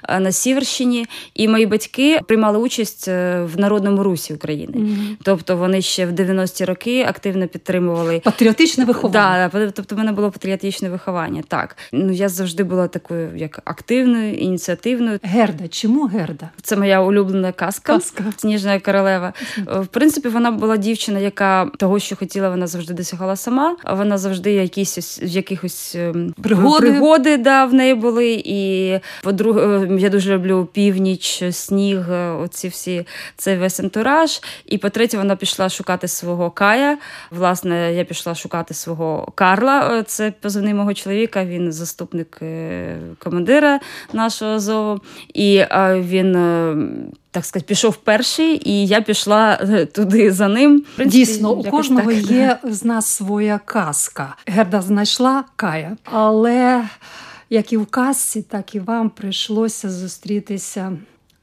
е, 0.09 0.19
на 0.19 0.31
Сіверщині, 0.31 1.05
і 1.33 1.47
мої 1.47 1.65
батьки 1.65 2.19
приймали 2.27 2.57
участь 2.57 3.07
в 3.07 3.49
народному 3.57 4.03
русі 4.03 4.33
України. 4.33 4.73
Мгм. 4.75 5.17
Тобто 5.23 5.57
вони 5.57 5.81
ще 5.81 6.05
в 6.05 6.11
90-ті 6.11 6.65
роки 6.65 7.05
активно 7.09 7.47
підтримували. 7.47 8.19
патріотичне 8.19 8.85
виховання. 8.85 9.49
Да, 9.53 9.59
да, 9.59 9.71
тобто 9.71 9.95
в 9.95 9.97
мене 9.97 10.11
було 10.11 10.31
патріотичне 10.31 10.89
виховання. 10.89 11.43
Так, 11.47 11.77
ну 11.91 12.11
я 12.11 12.29
завжди 12.29 12.63
була 12.63 12.87
такою 12.87 13.31
як 13.35 13.61
активною, 13.65 14.33
ініціативною. 14.33 15.19
Герда, 15.23 15.67
чому 15.67 16.05
Герда? 16.05 16.49
Це 16.61 16.75
моя 16.75 17.01
улюблена 17.01 17.51
казка. 17.51 17.93
Казка. 17.93 18.23
Сніжна 18.37 18.70
королева. 18.79 19.33
В 19.67 19.87
принципі, 19.87 20.29
вона 20.29 20.51
була 20.51 20.77
дівчина, 20.77 21.19
яка 21.19 21.65
того, 21.77 21.99
що 21.99 22.15
хотіла, 22.15 22.49
вона 22.49 22.67
завжди 22.67 22.93
досягала 22.93 23.35
сама. 23.35 23.75
Вона 23.91 24.17
завжди 24.17 24.51
якісь 24.51 24.97
ось- 24.97 25.21
якихось 25.23 25.95
ем, 25.95 26.33
Пригоди. 26.43 26.87
пригоди 26.87 27.37
да, 27.37 27.65
в 27.65 27.73
неї 27.73 27.95
були. 27.95 28.41
І 28.45 28.99
по-друге, 29.23 29.61
е, 29.61 29.87
я 29.99 30.09
дуже 30.09 30.33
люблю 30.35 30.67
північ, 30.73 31.43
сніг, 31.51 32.11
е, 32.11 32.31
оці 32.31 32.67
всі 32.67 33.05
цей 33.37 33.57
весь 33.57 33.79
антураж. 33.79 34.41
І 34.65 34.77
по-третє, 34.77 35.17
вона 35.17 35.35
пішла 35.35 35.69
шукати 35.69 36.07
свого 36.07 36.51
Кая. 36.51 36.97
Власне, 37.31 37.93
я 37.93 38.03
пішла 38.03 38.35
шукати 38.35 38.73
свого 38.73 39.31
Карла. 39.35 39.97
Е, 39.99 40.03
Це 40.03 40.33
позивний 40.41 40.73
мого 40.73 40.93
чоловіка. 40.93 41.45
Він 41.45 41.71
заступник 41.71 42.39
е, 42.41 42.97
командира 43.19 43.79
нашого 44.13 44.59
ЗОВу. 44.59 44.99
І 45.33 45.55
е, 45.55 46.03
він. 46.07 46.31
Так 47.31 47.45
сказати, 47.45 47.65
пішов 47.67 47.95
перший, 47.95 48.69
і 48.69 48.87
я 48.87 49.01
пішла 49.01 49.59
е, 49.61 49.85
туди 49.85 50.31
за 50.31 50.47
ним. 50.47 50.83
Принципі, 50.95 51.25
Дійсно, 51.25 51.51
у 51.51 51.63
кожного 51.63 52.13
так, 52.13 52.31
є 52.31 52.59
з 52.63 52.85
нас 52.85 53.05
своя 53.05 53.59
казка. 53.65 54.35
Герда 54.45 54.81
знайшла 54.81 55.43
Кая, 55.55 55.97
але 56.03 56.83
як 57.49 57.73
і 57.73 57.77
в 57.77 57.85
казці, 57.85 58.41
так 58.41 58.75
і 58.75 58.79
вам 58.79 59.09
прийшлося 59.09 59.89
зустрітися, 59.89 60.97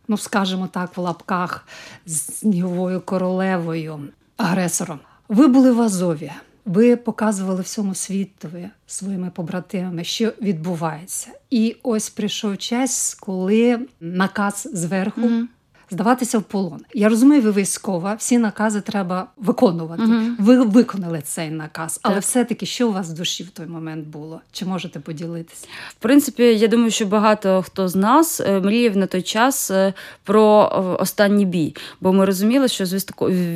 ну 0.08 0.16
скажімо 0.16 0.68
так, 0.72 0.96
в 0.96 1.00
лапках 1.00 1.68
з 2.06 2.20
сніговою 2.20 3.00
королевою, 3.00 4.00
агресором. 4.36 4.98
Ви 5.28 5.48
були 5.48 5.72
в 5.72 5.80
Азові. 5.80 6.32
Ви 6.64 6.96
показували 6.96 7.62
всьому 7.62 7.94
світові 7.94 8.68
своїми 8.86 9.30
побратимами, 9.30 10.04
що 10.04 10.32
відбувається. 10.42 11.28
І 11.50 11.76
ось 11.82 12.10
прийшов 12.10 12.58
час, 12.58 13.14
коли 13.20 13.80
наказ 14.00 14.68
зверху 14.72 15.20
Мгм. 15.20 15.48
Здаватися 15.90 16.38
в 16.38 16.42
полон. 16.42 16.80
Я 16.94 17.08
розумію, 17.08 17.42
ви 17.42 17.52
військова, 17.52 18.14
всі 18.14 18.38
накази 18.38 18.80
треба 18.80 19.26
виконувати. 19.36 20.02
Мгм. 20.02 20.36
Ви 20.38 20.64
виконали 20.64 21.22
цей 21.24 21.50
наказ, 21.50 22.00
але 22.02 22.14
Так. 22.14 22.22
все-таки 22.22 22.66
що 22.66 22.88
у 22.88 22.92
вас 22.92 23.10
в 23.10 23.12
душі 23.12 23.42
в 23.44 23.50
той 23.50 23.66
момент 23.66 24.06
було? 24.06 24.40
Чи 24.52 24.64
можете 24.64 25.00
поділитися? 25.00 25.66
В 25.90 25.94
принципі, 25.94 26.42
я 26.42 26.68
думаю, 26.68 26.90
що 26.90 27.06
багато 27.06 27.62
хто 27.62 27.88
з 27.88 27.96
нас 27.96 28.40
е, 28.40 28.60
мріяв 28.60 28.96
на 28.96 29.06
той 29.06 29.22
час 29.22 29.70
е, 29.70 29.94
про 30.24 30.72
е, 30.74 31.02
останній 31.02 31.44
бій, 31.46 31.76
бо 32.00 32.12
ми 32.12 32.24
розуміли, 32.24 32.68
що 32.68 32.86
з 32.86 33.06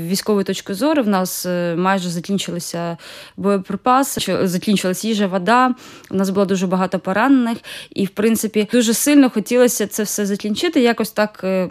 військової 0.08 0.44
точки 0.44 0.74
зору 0.74 1.02
в 1.02 1.08
нас 1.08 1.46
майже 1.76 2.10
закінчилися 2.10 2.96
боєприпаси, 3.36 4.20
що 4.20 4.48
закінчилась 4.48 5.04
їжа, 5.04 5.26
вода. 5.26 5.74
У 6.10 6.14
нас 6.14 6.30
було 6.30 6.46
дуже 6.46 6.66
багато 6.66 6.98
поранених, 6.98 7.58
і 7.90 8.04
в 8.04 8.10
принципі 8.10 8.68
дуже 8.72 8.94
сильно 8.94 9.30
хотілося 9.30 9.86
це 9.86 10.02
все 10.02 10.26
закінчити 10.26 10.80
якось 10.80 11.10
так 11.10 11.40
е, 11.44 11.68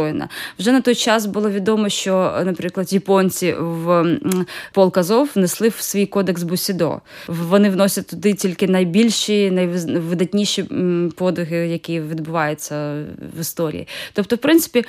достойно. 0.00 0.28
Вже 0.58 0.72
на 0.72 0.80
той 0.80 0.94
час 0.94 1.26
було 1.26 1.50
відомо, 1.50 1.88
що, 1.88 2.42
наприклад, 2.44 2.92
японці 2.92 3.54
в 3.58 4.18
полк 4.72 4.98
Азов 4.98 5.30
внесли 5.34 5.68
в 5.68 5.74
свій 5.80 6.06
кодекс 6.06 6.42
Бусідо. 6.42 7.00
Вони 7.28 7.70
вносять 7.70 8.06
туди 8.06 8.34
тільки 8.34 8.68
найбільші, 8.68 9.50
найвидатніші 9.50 10.64
подвиги, 11.16 11.56
які 11.56 12.00
відбуваються 12.00 13.04
в 13.36 13.40
історії. 13.40 13.88
Тобто, 14.12 14.36
в 14.36 14.38
принципі, 14.38 14.84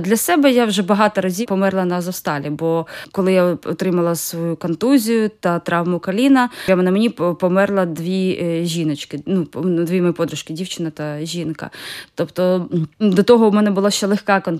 для 0.00 0.16
себе 0.16 0.50
я 0.52 0.64
вже 0.64 0.82
багато 0.82 1.20
разів 1.20 1.46
померла 1.46 1.84
на 1.84 1.96
Азовсталі, 1.96 2.50
бо 2.50 2.86
коли 3.12 3.32
я 3.32 3.44
отримала 3.44 4.14
свою 4.14 4.56
контузію 4.56 5.30
та 5.40 5.58
травму 5.58 5.98
коліна, 5.98 6.50
прямо 6.66 6.82
на 6.82 6.90
мені 6.90 7.10
по- 7.10 7.34
померла 7.34 7.86
дві 7.86 8.38
е, 8.42 8.64
жіночки, 8.64 9.20
ну 9.26 9.46
дві 9.84 10.00
мої 10.00 10.12
подружки, 10.12 10.52
дівчина 10.52 10.90
та 10.90 11.20
жінка. 11.24 11.70
Тобто 12.14 12.68
до 13.00 13.22
того 13.22 13.46
у 13.46 13.52
мене 13.52 13.70
була 13.70 13.90
ще 13.90 14.06
легка 14.06 14.40
контузія 14.40 14.55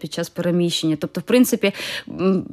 під 0.00 0.12
час 0.12 0.28
переміщення. 0.28 0.96
Тобто, 1.00 1.20
в 1.20 1.24
принципі, 1.24 1.72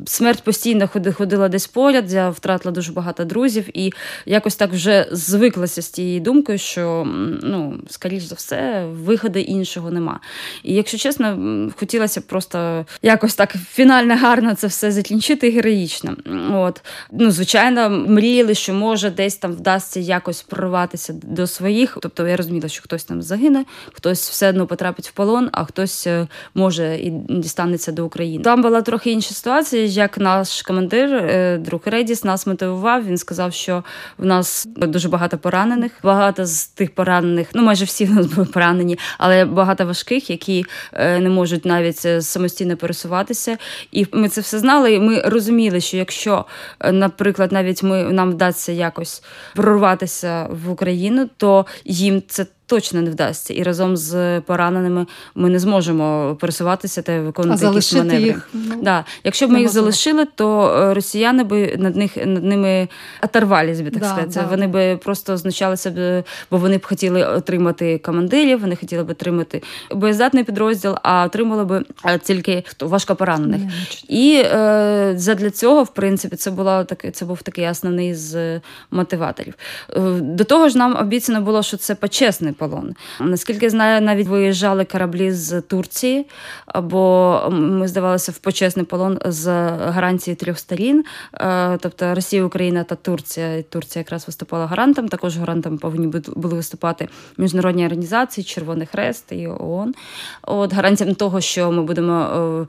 смерть 0.06 0.44
постійно 0.44 0.90
ходила 1.14 1.50
десь 1.50 1.68
поряд. 1.68 2.12
Я 2.12 2.30
втратила 2.30 2.72
дуже 2.72 2.92
багато 2.92 3.26
друзів 3.26 3.78
і 3.78 3.94
якось 4.26 4.56
так 4.56 4.72
вже 4.72 5.08
звиклася 5.12 5.82
з 5.82 5.90
тією 5.90 6.20
думкою, 6.22 6.58
що 6.58 7.04
ну, 7.44 7.80
скоріш 7.90 8.24
за 8.24 8.36
все, 8.36 8.86
виходу 8.92 9.40
іншого 9.40 9.92
нема. 9.92 10.20
І 10.64 10.74
якщо 10.74 10.98
чесно, 10.98 11.38
хотілося 11.76 12.22
просто 12.22 12.86
якось 13.02 13.36
так 13.36 13.56
фінально 13.70 14.16
гарно 14.16 14.56
це 14.56 14.68
все 14.68 14.92
закінчити 14.92 15.50
героїчно. 15.50 16.16
От. 16.52 16.82
Ну, 17.12 17.32
звичайно, 17.32 17.90
мріяли, 17.90 18.54
що 18.54 18.74
може 18.74 19.10
десь 19.10 19.36
там 19.36 19.52
вдасться 19.52 20.00
якось 20.00 20.42
прорватися 20.42 21.14
до 21.14 21.48
своїх. 21.48 21.98
Тобто 22.02 22.28
я 22.28 22.38
розуміла, 22.38 22.68
що 22.68 22.84
хтось 22.84 23.04
там 23.04 23.22
загине, 23.22 23.66
хтось 23.94 24.30
все 24.30 24.50
одно 24.50 24.68
потрапить 24.68 25.08
в 25.08 25.12
полон, 25.12 25.50
а 25.52 25.66
хтось 25.66 26.08
е, 26.08 26.28
може 26.54 26.87
і 26.96 27.10
дістанеться 27.30 27.92
до 27.92 28.06
України. 28.06 28.44
Там 28.44 28.62
була 28.62 28.82
трохи 28.82 29.12
інша 29.12 29.34
ситуація, 29.34 29.84
як 29.84 30.18
наш 30.18 30.62
командир, 30.62 31.14
е, 31.14 31.58
друг 31.58 31.82
Редіс, 31.86 32.24
нас 32.24 32.48
мотивував. 32.48 33.06
Він 33.06 33.18
сказав, 33.18 33.54
що 33.54 33.84
в 34.18 34.26
нас 34.26 34.68
дуже 34.76 35.10
багато 35.10 35.38
поранених. 35.38 35.92
Багато 36.04 36.46
з 36.46 36.68
тих 36.68 36.96
поранених, 36.96 37.48
ну 37.54 37.64
майже 37.64 37.86
всі 37.86 38.06
в 38.06 38.14
нас 38.14 38.26
були 38.26 38.48
поранені, 38.48 39.00
але 39.18 39.46
багато 39.46 39.86
важких, 39.86 40.30
які 40.30 40.66
е, 40.94 41.20
не 41.20 41.30
можуть 41.30 41.66
навіть 41.66 42.06
е, 42.06 42.22
самостійно 42.22 42.78
пересуватися. 42.78 43.58
І 43.92 44.06
ми 44.12 44.30
це 44.30 44.42
все 44.42 44.60
знали. 44.60 44.94
І 44.94 45.00
ми 45.00 45.22
розуміли, 45.22 45.82
що 45.82 45.98
якщо, 45.98 46.46
наприклад, 46.92 47.52
навіть 47.52 47.84
ми 47.84 48.04
нам 48.04 48.32
вдасться 48.32 48.72
якось 48.72 49.24
прорватися 49.56 50.48
в 50.66 50.72
Україну, 50.72 51.30
то 51.38 51.66
їм 51.86 52.24
це. 52.28 52.46
Точно 52.68 53.02
не 53.02 53.10
вдасться, 53.10 53.54
і 53.54 53.64
разом 53.64 53.98
з 53.98 54.42
пораненими 54.42 55.06
ми 55.36 55.50
не 55.50 55.60
зможемо 55.60 56.38
пересуватися 56.40 57.02
та 57.02 57.12
А 57.12 57.22
виконувати 57.22 57.66
якісь 57.66 57.94
маневри. 57.94 58.22
їх 58.22 58.50
ну, 58.54 58.76
Да. 58.82 59.06
Якщо 59.24 59.48
б 59.48 59.52
ми 59.52 59.60
їх 59.60 59.70
залишили, 59.70 60.26
то 60.36 60.70
е, 60.78 60.94
росіяни 60.94 61.44
би 61.44 61.76
над 61.78 61.96
них 61.96 62.18
над 62.26 62.44
ними 62.44 62.88
оторвались 63.24 63.82
би, 63.82 63.90
так 63.90 64.02
Да, 64.02 64.08
сказати. 64.08 64.30
да. 64.34 64.48
Вони 64.50 64.68
би 64.68 64.98
просто 65.04 65.38
знущалися 65.38 65.92
б, 65.92 66.24
бо 66.52 66.58
вони 66.58 66.78
б 66.78 66.86
хотіли 66.86 67.26
отримати 67.26 67.98
командирів, 67.98 68.62
вони 68.62 68.76
хотіли 68.76 69.04
б 69.04 69.10
отримати 69.10 69.64
боєздатний 69.92 70.44
підрозділ, 70.44 70.96
а 71.04 71.24
отримали 71.26 71.66
б 71.66 71.84
е, 72.06 72.20
тільки 72.20 72.64
важко 72.82 73.16
поранених. 73.16 73.62
І 74.10 74.42
е, 74.46 75.14
задля 75.18 75.50
цього, 75.50 75.84
в 75.84 75.94
принципі, 75.94 76.36
це 76.36 76.52
була 76.52 76.84
таки, 76.84 77.12
це 77.12 77.26
був 77.26 77.42
такий 77.42 77.68
основний 77.70 78.16
з 78.16 78.62
мотиваторів. 78.92 79.54
Е, 79.96 80.00
До 80.22 80.44
того 80.44 80.70
ж, 80.70 80.78
нам 80.78 80.96
обіцяно 80.96 81.42
було, 81.42 81.64
що 81.64 81.78
це 81.78 81.96
почесний 81.96 82.54
полон. 82.58 82.94
Наскільки 83.20 83.70
знаю, 83.70 84.02
навіть 84.02 84.28
виїжджали 84.28 84.86
кораблі 84.86 85.32
з 85.32 85.62
Турції, 85.62 86.26
або 86.66 87.42
ми 87.52 87.88
здавалися 87.88 88.32
в 88.32 88.38
почесний 88.38 88.86
полон 88.86 89.20
з 89.26 89.48
гарантії 89.70 90.36
трьох 90.36 90.60
сторін. 90.60 91.04
Е, 91.34 91.78
Тобто 91.82 92.16
Росія, 92.16 92.44
Україна 92.44 92.84
та 92.84 92.96
Турція. 92.96 93.62
Турція 93.62 94.02
якраз 94.02 94.28
виступала 94.28 94.66
гарантом. 94.66 95.08
Також 95.08 95.38
гарантом 95.38 95.78
повинні 95.78 96.08
бу- 96.08 96.34
були 96.36 96.56
виступати 96.56 97.08
міжнародні 97.38 97.86
організації, 97.86 98.46
Червоний 98.46 98.88
Хрест 98.88 99.32
і 99.32 99.48
ООН. 99.48 99.94
От 100.42 100.74
гарантіям 100.74 101.16
того, 101.16 101.42
що 101.42 101.72
ми 101.72 101.84
будемо 101.84 102.14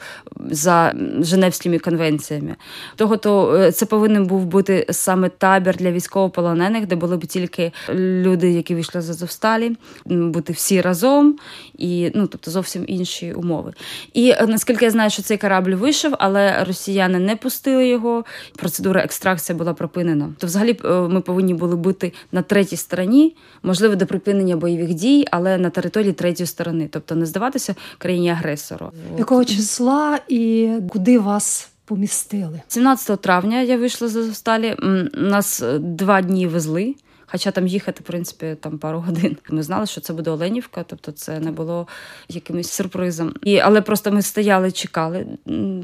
е, 0.00 0.04
за 0.50 0.95
Женевськими 1.21 1.78
конвенціями. 1.78 2.57
Того 2.97 3.16
то 3.16 3.57
е, 3.57 3.73
це 3.73 3.87
повинен 3.87 4.26
був 4.26 4.45
бути 4.47 4.87
саме 4.90 5.28
табір 5.28 5.76
для 5.76 5.90
військовополонених, 5.92 6.87
де 6.87 6.97
були 6.97 7.16
б 7.16 7.26
тільки 7.26 7.73
люди, 7.95 8.50
які 8.50 8.75
вийшли 8.75 9.00
з 9.00 9.11
Азовсталі, 9.11 9.76
бути 10.04 10.52
всі 10.52 10.80
разом, 10.80 11.38
і 11.78 12.11
ну 12.14 12.26
тобто 12.26 12.50
зовсім 12.50 12.85
інші 12.87 13.32
умови. 13.32 13.73
І 14.12 14.30
е, 14.30 14.47
наскільки 14.49 14.85
я 14.85 14.90
знаю, 14.90 15.11
що 15.11 15.23
цей 15.23 15.38
корабль 15.38 15.70
вийшов, 15.70 16.14
але 16.18 16.64
росіяни 16.64 17.18
не 17.18 17.37
пустили 17.37 17.88
його. 17.88 18.25
Процедура 18.56 19.02
екстракції 19.02 19.58
була 19.58 19.75
припинена. 19.75 20.35
То, 20.38 20.47
взагалі, 20.47 20.78
е, 20.85 20.88
ми 20.90 21.20
повинні 21.20 21.54
були 21.54 21.76
бути 21.76 22.12
на 22.32 22.42
третій 22.42 22.76
стороні, 22.76 23.37
можливо, 23.62 23.97
до 23.97 24.06
припинення 24.06 24.56
бойових 24.56 24.94
дій, 24.94 25.25
але 25.30 25.58
на 25.58 25.70
території 25.70 26.12
третьої 26.12 26.47
сторони, 26.47 26.88
тобто 26.92 27.14
не 27.14 27.26
здаватися 27.26 27.75
країні 27.99 28.30
агресору. 28.30 28.90
Якого 29.18 29.44
числа 29.44 30.18
і 30.28 30.70
куди 30.90 31.18
вас 31.18 31.70
помістили? 31.85 32.61
17 32.68 33.20
травня 33.20 33.61
я 33.61 33.76
вийшла 33.76 34.08
з 34.08 34.16
Азовсталі. 34.16 34.76
Нас 35.14 35.62
е, 35.62 35.78
два 35.78 36.23
дні 36.23 36.47
везли. 36.47 36.94
Хоча 37.30 37.50
там 37.50 37.66
їхати, 37.66 38.00
в 38.04 38.06
принципі, 38.06 38.56
там 38.61 38.78
пару 38.78 39.00
годин. 39.00 39.37
Ми 39.49 39.62
знали, 39.62 39.87
що 39.87 40.00
це 40.00 40.12
буде 40.12 40.30
Оленівка, 40.30 40.85
тобто 40.87 41.12
це 41.12 41.40
не 41.40 41.50
було 41.50 41.87
якимось 42.28 42.70
сюрпризом. 42.70 43.35
І, 43.42 43.58
але 43.58 43.80
просто 43.80 44.12
ми 44.12 44.23
стояли, 44.23 44.73
чекали 44.73 45.26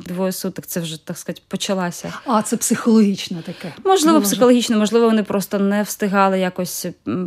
двоє 0.07 0.33
суток. 0.33 0.67
Це 0.67 0.81
вже 0.81 1.07
так 1.07 1.19
сказати 1.19 1.43
почалася. 1.49 2.13
А 2.27 2.43
це 2.43 2.57
психологічно 2.57 3.43
таке. 3.47 3.73
Можливо, 3.85 4.19
Було 4.19 4.27
психологічно, 4.27 4.79
можливо, 4.79 5.07
вони 5.07 5.23
просто 5.23 5.59
не 5.59 5.83
встигали 5.83 6.39
якось 6.41 6.87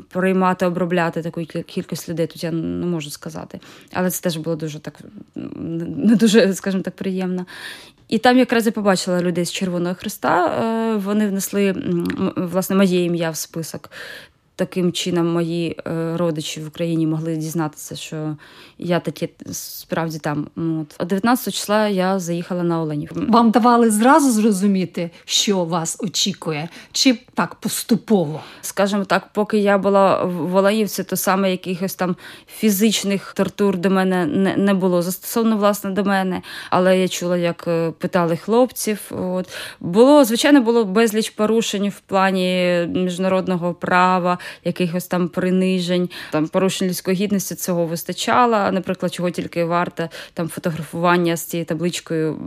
приймати, 0.10 0.66
обробляти 0.66 1.22
таку 1.22 1.42
кількість 1.46 2.10
людей. 2.10 2.28
Тут 2.28 2.44
я 2.44 2.52
не 2.52 2.86
можу 2.86 3.10
сказати. 3.10 3.60
Але 3.94 4.10
це 4.10 4.22
теж 4.22 4.38
було 4.38 4.56
дуже 4.56 4.80
так 4.80 5.00
не 5.36 6.16
дуже, 6.16 6.54
скажімо 6.54 6.84
так, 6.84 6.96
приємно. 6.96 7.46
І 8.08 8.18
там 8.18 8.38
якраз 8.38 8.66
я 8.66 8.72
побачила 8.72 9.22
людей 9.22 9.46
з 9.46 9.52
Червоного 9.52 9.96
Христа. 9.96 10.46
Е, 10.48 10.96
Вони 10.96 11.28
внесли 11.28 11.76
власне 12.36 12.76
моє 12.76 13.04
ім'я 13.04 13.30
в 13.30 13.36
список. 13.38 13.90
Таким 14.58 14.92
чином, 14.92 15.28
мої 15.28 15.80
е, 15.88 16.18
родичі 16.18 16.62
в 16.62 16.68
Україні 16.68 17.08
могли 17.08 17.36
дізнатися, 17.36 17.96
що 17.96 18.36
я 18.78 19.00
таки 19.00 19.30
справді 19.52 20.20
там. 20.20 20.48
От. 20.56 20.96
А 20.98 21.06
19 21.06 21.54
числа 21.54 21.88
я 21.88 22.20
заїхала 22.20 22.64
на 22.64 22.82
Оленів. 22.82 23.12
Вам 23.14 23.52
давали 23.52 23.92
зразу 23.92 24.32
зрозуміти, 24.32 25.12
що 25.26 25.66
вас 25.66 25.98
очікує, 26.00 26.70
чи 26.92 27.20
так 27.34 27.56
поступово? 27.56 28.42
Скажімо 28.62 29.06
так, 29.06 29.28
поки 29.34 29.58
я 29.58 29.78
була 29.78 30.24
в 30.24 30.56
Оленівці, 30.56 31.04
то 31.04 31.16
саме 31.16 31.52
якихось 31.52 31.96
там 31.96 32.16
фізичних 32.48 33.34
тортур 33.34 33.78
до 33.78 33.90
мене 33.90 34.26
не, 34.26 34.58
не 34.58 34.74
було 34.74 35.02
застосовано 35.02 35.58
власне 35.58 35.92
до 35.92 36.04
мене. 36.04 36.42
Але 36.70 37.00
я 37.00 37.08
чула, 37.08 37.38
як 37.38 37.66
е, 37.68 37.92
питали 37.92 38.38
хлопців. 38.38 39.12
От 39.12 39.50
було 39.80 40.24
звичайно 40.24 40.62
було 40.62 40.86
безліч 40.86 41.30
порушень 41.30 41.90
в 41.90 42.00
плані 42.00 42.78
міжнародного 42.94 43.74
права, 43.74 44.38
якихось 44.64 45.08
там 45.08 45.28
принижень, 45.28 46.10
там 46.32 46.48
порушень 46.48 46.88
людської 46.88 47.18
гідності 47.18 47.56
цього 47.56 47.86
вистачало. 47.86 48.72
Наприклад, 48.72 49.14
чого 49.14 49.30
тільки 49.30 49.64
варте 49.64 50.10
там 50.34 50.50
фотографування 50.50 51.38
з 51.38 51.44
цією 51.44 51.66
табличкою 51.66 52.38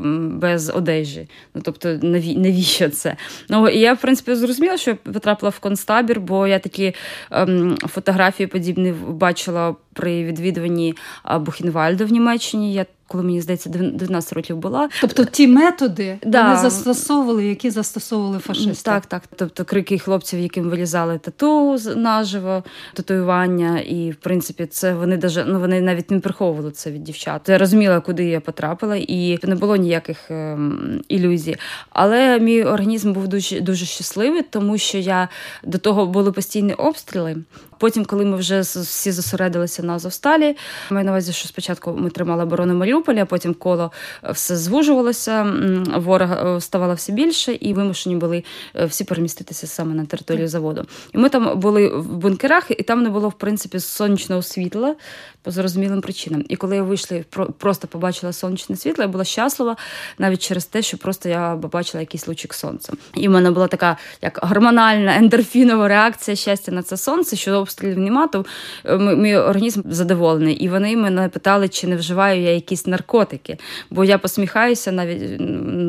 без 0.40 0.71
одежі. 0.71 1.28
Ну 1.54 1.62
тобто, 1.64 1.88
наві, 1.88 2.37
навіщо 2.37 2.90
це? 2.90 3.16
Ну 3.49 3.69
і 3.69 3.78
я 3.78 3.92
в 3.92 4.00
принципі 4.00 4.35
зрозуміла, 4.35 4.76
що 4.76 4.97
потрапила 4.97 5.50
в 5.50 5.59
концтабір, 5.59 6.21
бо 6.21 6.47
я 6.47 6.59
такі 6.59 6.95
ем, 7.30 7.76
фотографії 7.88 8.47
подібні 8.47 8.92
бачила 8.92 9.76
при 9.92 10.25
відвідуванні 10.25 10.95
Бухенвальду 11.40 12.07
в 12.07 12.12
Німеччині. 12.12 12.75
Я 12.75 12.87
коли 13.11 13.25
мені 13.25 13.40
здається, 13.40 13.71
19 13.71 14.33
років 14.33 14.57
була. 14.57 14.88
Тобто 15.00 15.25
ті 15.25 15.47
методи 15.47 16.19
Да. 16.26 16.43
вони 16.43 16.61
застосовували, 16.61 17.47
які 17.47 17.71
застосовували 17.71 18.38
фашисти. 18.38 18.85
Так, 18.90 19.07
так. 19.07 19.23
Тобто 19.37 19.64
крики 19.64 19.99
хлопців, 19.99 20.40
яким 20.40 20.71
вилізали 20.71 21.19
тату 21.19 21.79
наживо, 21.97 22.64
татуювання, 22.95 23.81
і 23.81 24.11
в 24.11 24.17
принципі, 24.17 24.67
це 24.67 24.95
вони 24.95 25.17
даже 25.17 25.45
ну 25.49 25.61
вони 25.61 25.81
навіть 25.81 26.11
не 26.11 26.21
приховували 26.21 26.71
це 26.71 26.90
від 26.90 27.05
дівчат. 27.05 27.49
Я 27.49 27.59
розуміла, 27.59 28.00
куди 28.00 28.25
я 28.25 28.40
потрапила, 28.40 28.97
і 28.97 29.38
не 29.43 29.55
було 29.55 29.76
ніяких 29.76 30.31
ем, 30.31 31.02
ілюзій. 31.09 31.57
Але 31.90 32.40
мій 32.40 32.64
організм 32.64 33.12
був 33.12 33.29
дуже 33.29 33.61
дуже 33.61 33.85
щасливий, 33.87 34.43
тому 34.43 34.79
що 34.79 34.99
я 34.99 35.29
до 35.64 35.79
того 35.79 36.07
були 36.07 36.33
постійні 36.33 36.75
обстріли. 36.75 37.37
Потім, 37.81 38.05
коли 38.05 38.25
ми 38.25 38.37
вже 38.37 38.61
всі 38.61 39.13
зосередилися 39.13 39.83
на 39.83 39.95
Азовсталі, 39.95 40.57
маю 40.91 41.05
на 41.05 41.11
увазі, 41.11 41.33
що 41.33 41.49
спочатку 41.49 41.93
ми 41.93 42.11
тримали 42.11 42.43
оборону 42.43 42.75
Маріуполя, 42.75 43.23
а 43.23 43.25
потім 43.25 43.55
коло 43.55 43.93
е, 44.25 44.33
все 44.33 44.57
звужувалося, 44.57 45.55
ворога 45.97 46.57
е, 46.57 46.61
ставало 46.61 46.95
все 46.95 47.13
більше, 47.13 47.59
і 47.61 47.75
вимушені 47.75 48.17
були 48.17 48.45
е, 48.77 48.85
всі 48.85 49.05
переміститися 49.05 49.67
саме 49.67 49.95
на 49.95 50.05
територію 50.05 50.49
заводу. 50.49 50.85
І 51.15 51.19
ми 51.19 51.29
там 51.29 51.61
були 51.61 51.89
в 51.89 52.17
бункерах, 52.17 52.71
і 52.71 52.83
там 52.83 53.03
не 53.03 53.11
було 53.11 53.29
в 53.29 53.33
принципі 53.33 53.81
сонячного 53.81 54.43
світла 54.43 54.95
по 55.43 55.51
зрозумілим 55.51 56.01
причинам. 56.01 56.45
І 56.49 56.57
коли 56.57 56.77
я 56.77 56.83
вийшла 56.83 57.19
просто 57.59 57.89
побачила 57.89 58.33
сонячне 58.33 58.77
світло, 58.77 59.05
я 59.05 59.09
була 59.09 59.25
щаслива 59.25 59.77
навіть 60.19 60.43
через 60.43 60.65
те, 60.67 60.83
що 60.83 60.99
просто 60.99 61.29
я 61.29 61.59
побачила 61.63 62.01
якийсь 62.01 62.28
лучик 62.28 62.54
сонця. 62.54 62.93
І 63.15 63.28
в 63.28 63.31
мене 63.31 63.50
була 63.50 63.67
така 63.67 63.97
як 64.23 64.39
гормональна 64.43 65.17
ендорфінова 65.17 65.89
реакція 65.89 66.37
щастя 66.37 66.73
на 66.73 66.83
це 66.83 66.97
сонце, 66.97 67.37
що 67.37 67.67
обстрілів 67.71 67.99
нема, 67.99 68.26
то 68.26 68.45
е, 68.85 68.99
мій 68.99 69.37
організм 69.37 69.83
задоволений. 69.85 70.54
І 70.54 70.69
вони 70.69 70.97
мене 70.97 71.28
питали, 71.28 71.69
чи 71.69 71.87
не 71.87 71.97
вживаю 71.97 72.43
я 72.43 72.54
якісь 72.54 72.87
наркотики, 72.87 73.59
бо 73.91 74.04
я 74.04 74.19
посміхаюся, 74.19 74.93
навіть 74.93 75.41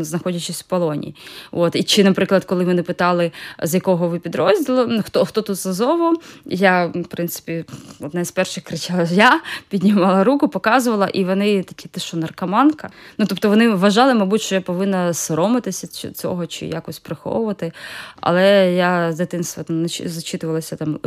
знаходячись 0.05 0.61
в 0.61 0.63
полоні. 0.63 1.15
От 1.51 1.75
і 1.75 1.83
чи, 1.83 2.03
наприклад, 2.03 2.45
коли 2.45 2.65
мене 2.65 2.83
питали, 2.83 3.31
з 3.63 3.73
якого 3.73 4.07
ви 4.07 4.19
підрозділу, 4.19 5.01
хто 5.05 5.25
хто 5.25 5.41
тут 5.41 5.55
з 5.55 5.65
Азову, 5.65 6.13
я 6.45 6.85
в 6.85 7.03
принципі 7.03 7.65
одна 7.99 8.25
з 8.25 8.31
перших 8.31 8.63
кричала 8.63 9.07
Я 9.11 9.41
піднімала 9.69 10.23
руку, 10.23 10.47
показувала, 10.47 11.07
і 11.07 11.23
вони 11.23 11.63
такі, 11.63 11.87
ти 11.87 11.99
що, 11.99 12.17
наркоманка? 12.17 12.89
Ну 13.17 13.25
тобто 13.25 13.49
вони 13.49 13.69
вважали, 13.69 14.13
мабуть, 14.13 14.41
що 14.41 14.55
я 14.55 14.61
повинна 14.61 15.13
соромитися 15.13 15.87
цього 16.11 16.47
чи 16.47 16.65
якось 16.65 16.99
приховувати. 16.99 17.71
Але 18.21 18.73
я 18.73 19.11
з 19.11 19.17
дитинства 19.17 19.63
там 19.63 19.87
зачитувалася 19.87 20.75
там 20.75 20.99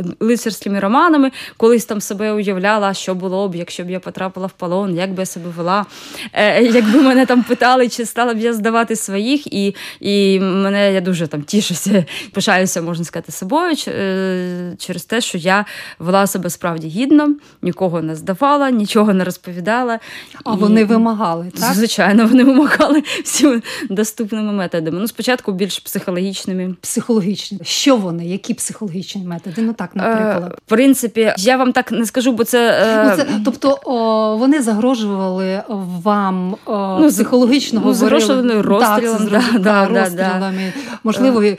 лицарськими 0.65 0.79
романами, 0.79 1.31
колись 1.57 1.85
там 1.85 2.01
себе 2.01 2.31
уявляла, 2.31 2.93
що 2.93 3.15
було 3.15 3.49
б, 3.49 3.55
якщо 3.55 3.83
б 3.83 3.89
я 3.89 3.99
потрапила 3.99 4.47
в 4.47 4.51
полон, 4.51 4.95
як 4.95 5.13
би 5.13 5.21
я 5.21 5.25
себе 5.25 5.49
вела. 5.57 5.85
Е, 6.33 6.63
якби 6.63 7.01
мене 7.01 7.25
там 7.25 7.43
питали, 7.43 7.89
чи 7.89 8.05
стала 8.05 8.33
б 8.33 8.39
я 8.39 8.53
здавати 8.53 8.95
своїх, 8.95 9.53
і, 9.53 9.75
і 9.99 10.39
мене 10.39 10.93
я 10.93 11.01
дуже 11.01 11.27
там 11.27 11.41
тішуся, 11.41 12.05
пишаюся, 12.33 12.81
можна 12.81 13.05
сказати, 13.05 13.31
собою 13.31 13.75
е, 13.87 14.73
через 14.77 15.05
те, 15.05 15.21
що 15.21 15.37
я 15.37 15.65
вела 15.99 16.27
себе 16.27 16.49
справді 16.49 16.87
гідно, 16.87 17.35
нікого 17.61 18.01
не 18.01 18.15
здавала, 18.15 18.69
нічого 18.69 19.13
не 19.13 19.23
розповідала. 19.23 19.99
А 20.43 20.53
І- 20.53 20.57
вони 20.57 20.85
вимагали, 20.85 21.51
так? 21.59 21.73
Звичайно, 21.75 22.25
вони 22.27 22.43
вимагали 22.43 23.03
всіми 23.23 23.61
доступними 23.89 24.51
методами. 24.53 24.99
Ну, 24.99 25.07
спочатку 25.07 25.51
більш 25.51 25.79
психологічними. 25.79 26.75
Психологічні. 26.81 27.59
Що 27.63 27.95
вони? 27.97 28.27
Які 28.27 28.53
психологічні 28.53 29.23
методи? 29.23 29.61
Ну 29.61 29.73
так, 29.73 29.89
Е, 29.95 29.97
наприклад. 29.99 30.54
В 30.65 30.69
принципі, 30.69 31.33
я 31.37 31.57
вам 31.57 31.71
так 31.71 31.91
не 31.91 32.05
скажу, 32.05 32.31
бо 32.31 32.43
це. 32.43 32.69
е, 32.87 33.05
Ну, 33.09 33.15
це, 33.17 33.27
тобто 33.45 33.79
о, 33.83 34.37
вони 34.37 34.61
загрожували 34.61 35.63
вам 36.03 36.55
о, 36.65 36.97
Ну, 37.01 37.09
з- 37.09 37.13
психологічно 37.13 37.81
ну, 37.85 37.93
загрожували 37.93 38.61
розстрілом, 38.61 39.17
Так, 39.27 39.29
да, 39.29 39.59
да, 39.59 39.59
да, 39.59 40.01
розстрілами. 40.01 40.73
Можливо, 41.03 41.43
е, 41.43 41.57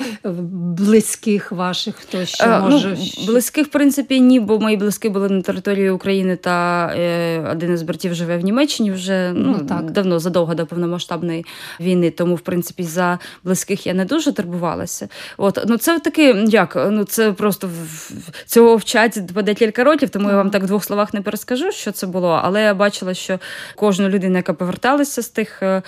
близьких 0.79 1.53
ваших, 1.53 1.95
хто 1.97 2.25
ще 2.25 2.45
Е, 2.45 2.61
може. 2.61 2.97
ну, 3.19 3.27
близьких, 3.27 3.67
в 3.67 3.71
принципі, 3.71 4.21
ні, 4.21 4.41
бо 4.41 4.59
мої 4.61 4.77
близькі 4.77 5.09
були 5.09 5.29
на 5.29 5.43
території 5.43 5.91
України, 5.91 6.37
та 6.37 6.87
е, 6.97 7.49
один 7.53 7.75
із 7.75 7.83
братів 7.83 8.15
живе 8.15 8.37
в 8.39 8.45
Німеччині 8.45 8.93
вже 8.93 9.33
ну, 9.35 9.57
Ну, 9.61 9.67
так. 9.67 9.91
давно, 9.91 10.19
задовго 10.19 10.55
до 10.55 10.67
повномасштабної 10.67 11.45
війни. 11.81 12.11
Тому, 12.11 12.35
в 12.35 12.41
принципі, 12.41 12.83
за 12.83 13.19
близьких 13.45 13.87
я 13.87 13.95
не 13.95 14.05
дуже 14.05 14.33
турбувалася. 14.33 15.09
От 15.37 15.59
ну 15.69 15.77
це 15.77 15.99
таки, 15.99 16.45
як 16.49 16.89
ну 16.91 17.05
це 17.05 17.33
просто 17.33 17.67
в- 17.67 18.13
цього 18.47 18.77
вчать 18.87 19.21
по 19.35 19.43
декілька 19.43 19.85
років, 19.85 20.11
тому 20.11 20.31
я 20.31 20.37
вам 20.37 20.51
так 20.51 20.63
в 20.63 20.67
двох 20.67 20.85
словах 20.85 21.15
не 21.15 21.21
перескажу, 21.21 21.73
що 21.73 21.93
це 21.93 22.07
було. 22.07 22.41
Але 22.45 22.63
я 22.63 22.75
бачила, 22.75 23.15
що 23.15 23.39
кожна 23.77 24.09
людина, 24.09 24.37
яка 24.37 24.53
поверталася 24.53 25.23
з 25.23 25.29
тих 25.29 25.63
е, 25.63 25.83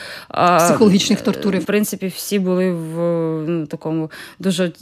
Психологічних 0.58 1.20
тортурів. 1.20 1.62
в 1.62 1.64
принципі, 1.64 2.12
всі 2.16 2.38
були 2.38 2.72
в 2.72 2.96
ну, 3.48 3.66
такому 3.66 4.10
дуже 4.38 4.72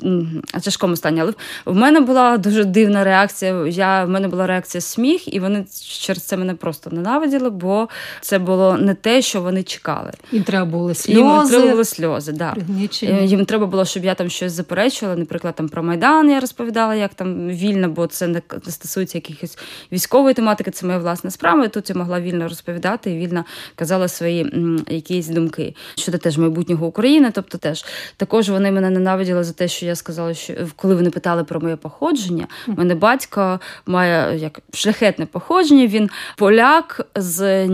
тяжкому 0.63 0.97
стані. 0.97 1.21
Але 1.21 1.33
в 1.65 1.75
мене 1.75 2.01
була 2.01 2.39
дуже 2.39 2.65
дивна 2.65 3.05
реакція. 3.05 3.67
Я, 3.67 4.05
в 4.05 4.09
мене 4.09 4.29
була 4.29 4.47
реакція 4.47 4.81
сміх, 4.81 5.35
і 5.35 5.41
вони 5.41 5.65
через 5.99 6.23
це 6.23 6.37
мене 6.37 6.55
просто 6.55 6.91
ненавиділи, 6.91 7.51
бо 7.51 7.89
це 8.21 8.39
було 8.39 8.77
не 8.77 8.95
те, 8.95 9.23
що 9.23 9.41
вони 9.41 9.63
чекали. 9.63 10.13
Їм 10.33 10.43
треба 10.43 10.65
були 10.65 10.95
Їм 11.07 11.17
треба 11.17 11.47
сльози, 11.47 11.71
були 11.71 11.85
сльози. 11.85 12.33
Да. 12.33 12.57
Е, 13.03 13.25
Їм 13.25 13.45
треба 13.45 13.67
було, 13.67 13.85
щоб 13.85 14.05
я 14.05 14.15
там 14.15 14.31
щось 14.31 14.53
заперечувала. 14.53 15.19
Наприклад, 15.19 15.55
там 15.55 15.69
про 15.69 15.83
Майдан 15.83 16.31
я 16.31 16.41
розповідала, 16.41 16.95
як 16.95 17.15
там 17.15 17.49
вільно, 17.49 17.89
бо 17.97 18.07
це 18.07 18.27
не 18.27 18.43
стосується 18.69 19.19
якихось 19.19 19.59
військової 19.93 20.35
тематики, 20.35 20.71
це 20.71 20.87
моя 20.87 20.99
власна 20.99 21.31
справа. 21.31 21.65
і 21.65 21.69
Тут 21.69 21.91
я 21.91 21.97
могла 21.97 22.21
вільно 22.21 22.49
розповідати 22.49 23.11
і 23.11 23.19
вільно 23.19 23.45
казала 23.75 24.09
свої 24.09 24.53
якісь 24.89 25.29
думки 25.29 25.75
щодо 25.97 26.19
теж 26.19 26.39
майбутнього 26.39 26.87
України. 26.87 27.31
Тобто, 27.35 27.59
теж 27.59 27.85
також 28.17 28.49
вони 28.51 28.71
мене 28.73 28.91
ненавиділи 28.91 29.45
за 29.45 29.53
те, 29.53 29.69
що 29.69 29.87
я 29.87 29.95
сказала, 29.95 30.35
що 30.35 30.55
коли 30.77 30.95
вони 30.95 31.11
питали 31.11 31.45
про 31.45 31.61
моє 31.61 31.77
походження, 31.77 32.47
у 32.69 32.73
мене 32.73 32.95
батько 32.95 33.61
має 33.87 34.39
як 34.39 34.61
шляхетне 34.73 35.27
походження. 35.27 35.87
Він 35.87 36.11
поляк 36.37 37.07
з 37.15 37.67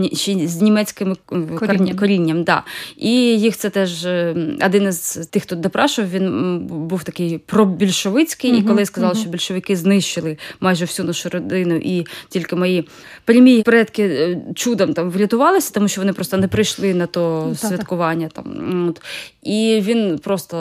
з 0.47 0.61
німецьким 0.61 1.17
Корінням. 1.59 1.97
корінням. 1.97 2.43
да. 2.43 2.63
І 2.97 3.11
їх 3.39 3.57
це 3.57 3.69
теж 3.69 4.05
один 4.65 4.83
із 4.89 5.27
тих, 5.31 5.43
хто 5.43 5.55
допрашував, 5.55 6.11
він 6.11 6.59
був 6.67 7.03
такий 7.03 7.37
пробільшовицький. 7.37 8.51
І 8.51 8.53
Мгм, 8.53 8.67
коли 8.67 8.85
сказали, 8.85 9.13
мгм. 9.13 9.21
що 9.21 9.29
більшовики 9.29 9.75
знищили 10.13 10.37
майже 10.59 10.85
всю 10.85 11.05
нашу 11.05 11.29
родину, 11.29 11.75
і 11.75 12.05
тільки 12.29 12.55
мої 12.55 12.87
прямі 13.25 13.63
предки 13.63 14.03
е, 14.03 14.37
чудом 14.55 14.93
там 14.93 15.09
врятувалися, 15.09 15.73
тому 15.73 15.87
що 15.87 16.01
вони 16.01 16.13
просто 16.13 16.37
не 16.37 16.47
прийшли 16.47 16.93
на 16.93 17.07
то 17.07 17.45
Ну, 17.49 17.55
святкування. 17.55 18.29
Там 18.33 18.87
от. 18.89 19.01
І 19.43 19.79
він 19.83 20.19
просто 20.19 20.55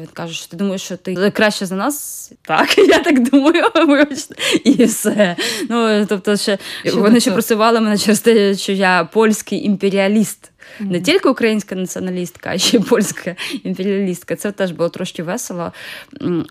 він 0.00 0.08
каже, 0.12 0.34
що 0.34 0.48
ти 0.48 0.56
думаєш, 0.56 0.82
що 0.82 0.96
ти 0.96 1.30
краще 1.30 1.66
за 1.66 1.74
нас? 1.74 2.32
Так, 2.42 2.78
я 2.88 2.98
так 2.98 3.30
думаю, 3.30 3.64
вибачте. 3.74 4.34
і 4.64 4.84
все. 4.84 5.36
Ну 5.68 6.06
тобто, 6.08 6.36
ще 6.36 6.58
Що 6.84 6.96
вони 6.96 7.20
ще 7.20 7.30
просували 7.30 7.80
мене 7.80 7.98
через 7.98 8.20
те, 8.20 8.54
що 8.54 8.72
я 8.72 9.04
польський 9.04 9.64
імперіаліст. 9.64 10.52
Не 10.80 11.00
тільки 11.00 11.28
українська 11.28 11.74
націоналістка, 11.74 12.50
а 12.52 12.58
ще 12.58 12.76
й 12.76 12.80
польська 12.80 13.36
імперіалістка. 13.64 14.36
Це 14.36 14.52
теж 14.52 14.70
було 14.70 14.88
трошки 14.88 15.22
весело. 15.22 15.72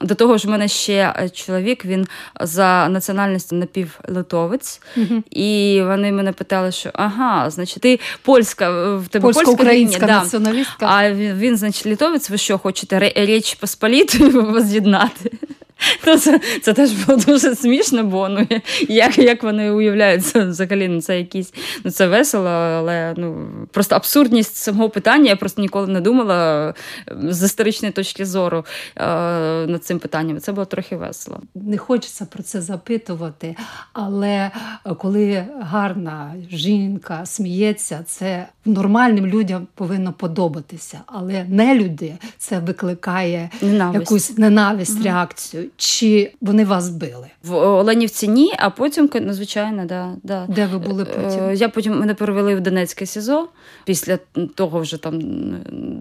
До 0.01 0.15
того 0.15 0.37
ж, 0.37 0.47
у 0.47 0.51
мене 0.51 0.67
ще 0.67 1.13
е, 1.17 1.29
чоловік, 1.29 1.85
він 1.85 2.07
за 2.39 2.89
національністю 2.89 3.55
напівлитовець, 3.55 4.81
і 5.29 5.81
вони 5.85 6.11
мене 6.11 6.31
питали, 6.31 6.71
що 6.71 6.89
ага, 6.93 7.49
значить, 7.49 7.81
ти 7.81 7.99
польська, 8.21 8.95
в 8.97 9.07
тебе 9.07 9.23
польська 9.23 9.45
Польсько-українська 9.45 10.05
да. 10.05 10.23
націоналістка. 10.23 10.85
А 10.89 11.11
він, 11.11 11.33
він, 11.33 11.57
значить, 11.57 11.85
літовець, 11.85 12.29
ви 12.29 12.37
що, 12.37 12.57
хочете 12.57 13.11
Річ 13.15 13.53
Посполітою 13.55 14.45
воз'єднати? 14.51 15.31
Ну, 16.07 16.17
це, 16.17 16.39
це 16.61 16.73
теж 16.73 16.91
було 16.91 17.17
дуже 17.17 17.55
смішно, 17.55 18.03
бо 18.03 18.29
ну, 18.29 18.47
як, 18.89 19.17
як 19.17 19.43
вони 19.43 19.71
уявляють 19.71 20.25
це 20.25 20.45
взагалі, 20.45 20.87
ну, 20.87 21.01
це 21.01 21.17
якісь, 21.17 21.53
ну 21.83 21.91
це 21.91 22.07
весело, 22.07 22.49
але 22.49 23.13
ну, 23.17 23.47
просто 23.71 23.95
абсурдність 23.95 24.55
самого 24.55 24.89
питання, 24.89 25.29
я 25.29 25.35
просто 25.35 25.61
ніколи 25.61 25.87
не 25.87 26.01
думала 26.01 26.69
е, 26.69 27.15
з 27.23 27.45
історичної 27.45 27.91
точки 27.91 28.25
зору 28.25 28.65
е, 28.95 29.05
над 29.67 29.85
цим 29.85 29.99
питанням. 29.99 30.39
Це 30.39 30.51
було 30.51 30.65
трохи 30.65 30.95
весело. 30.95 31.39
Не 31.55 31.77
хочеться 31.77 32.25
про 32.25 32.43
це 32.43 32.61
запитувати, 32.61 33.55
але 33.93 34.51
е, 34.85 34.93
коли 34.97 35.45
гарна 35.59 36.33
жінка 36.51 37.25
сміється, 37.25 38.03
це 38.05 38.47
нормальним 38.65 39.27
людям 39.27 39.67
повинно 39.75 40.13
подобатися. 40.13 40.99
Але 41.05 41.43
не 41.43 41.75
люди 41.75 42.13
це 42.37 42.59
викликає 42.59 43.49
Ненависть. 43.61 43.99
якусь 43.99 44.37
ненависть, 44.37 45.03
реакцію. 45.03 45.64
Чи 45.77 46.33
вони 46.41 46.65
вас 46.65 46.89
били? 46.89 47.27
В 47.43 47.53
Оленівці 47.55 48.27
ні, 48.27 48.53
а 48.57 48.69
потім, 48.69 49.09
надзвичайно, 49.21 49.85
да, 49.85 50.13
да. 50.23 50.45
Де 50.49 50.65
ви 50.65 50.77
були 50.77 51.05
потім? 51.05 51.43
Е, 51.43 51.55
Я 51.55 51.69
потім 51.69 51.99
мене 51.99 52.13
перевели 52.13 52.55
в 52.55 52.61
Донецьке 52.61 53.05
СІЗО. 53.05 53.47
Після 53.85 54.19
того 54.55 54.79
вже 54.79 54.97
там 54.97 55.19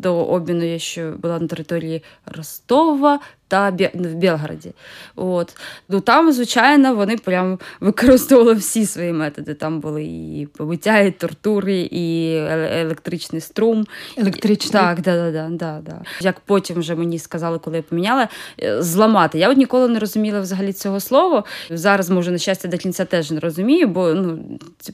до 0.01 0.17
обміну 0.17 0.65
я 0.65 0.79
ще 0.79 1.11
була 1.11 1.39
на 1.39 1.47
території 1.47 2.03
Ростова 2.27 3.21
та 3.55 3.71
в 3.95 4.15
Білгороді. 4.15 4.73
От. 5.17 5.57
Ну, 5.89 6.01
там, 6.01 6.33
звичайно, 6.33 6.95
вони 6.95 7.17
прям 7.17 7.59
використовували 7.81 8.55
всі 8.55 8.87
свої 8.87 9.13
методи. 9.13 9.55
Там 9.55 9.81
були 9.81 10.05
і 10.05 10.49
побиття, 10.57 10.99
і 10.99 11.11
тортури, 11.11 11.89
і 11.91 12.37
електричний 12.81 13.41
струм. 13.41 13.87
Електричний? 14.17 14.73
Так, 14.73 15.01
да, 15.01 15.17
да, 15.17 15.31
да, 15.31 15.49
да, 15.51 15.81
да. 15.87 16.01
Як 16.21 16.41
потім 16.41 16.79
вже 16.79 16.95
мені 16.95 17.19
сказали, 17.19 17.59
коли 17.59 17.77
я 17.77 17.83
поміняла, 17.83 18.29
е, 18.63 18.83
зламати. 18.83 19.39
Я 19.39 19.51
от 19.51 19.57
ніколи 19.57 19.89
не 19.89 19.99
розуміла 19.99 20.41
взагалі 20.41 20.73
цього 20.73 21.01
слова. 21.01 21.45
Зараз, 21.71 22.11
може, 22.11 22.31
на 22.31 22.39
щастя, 22.39 22.69
до 22.69 22.77
кінця 22.77 23.05
теж 23.05 23.31
не 23.31 23.41
розумію, 23.41 23.89
бо 23.89 24.15
ну, 24.15 24.39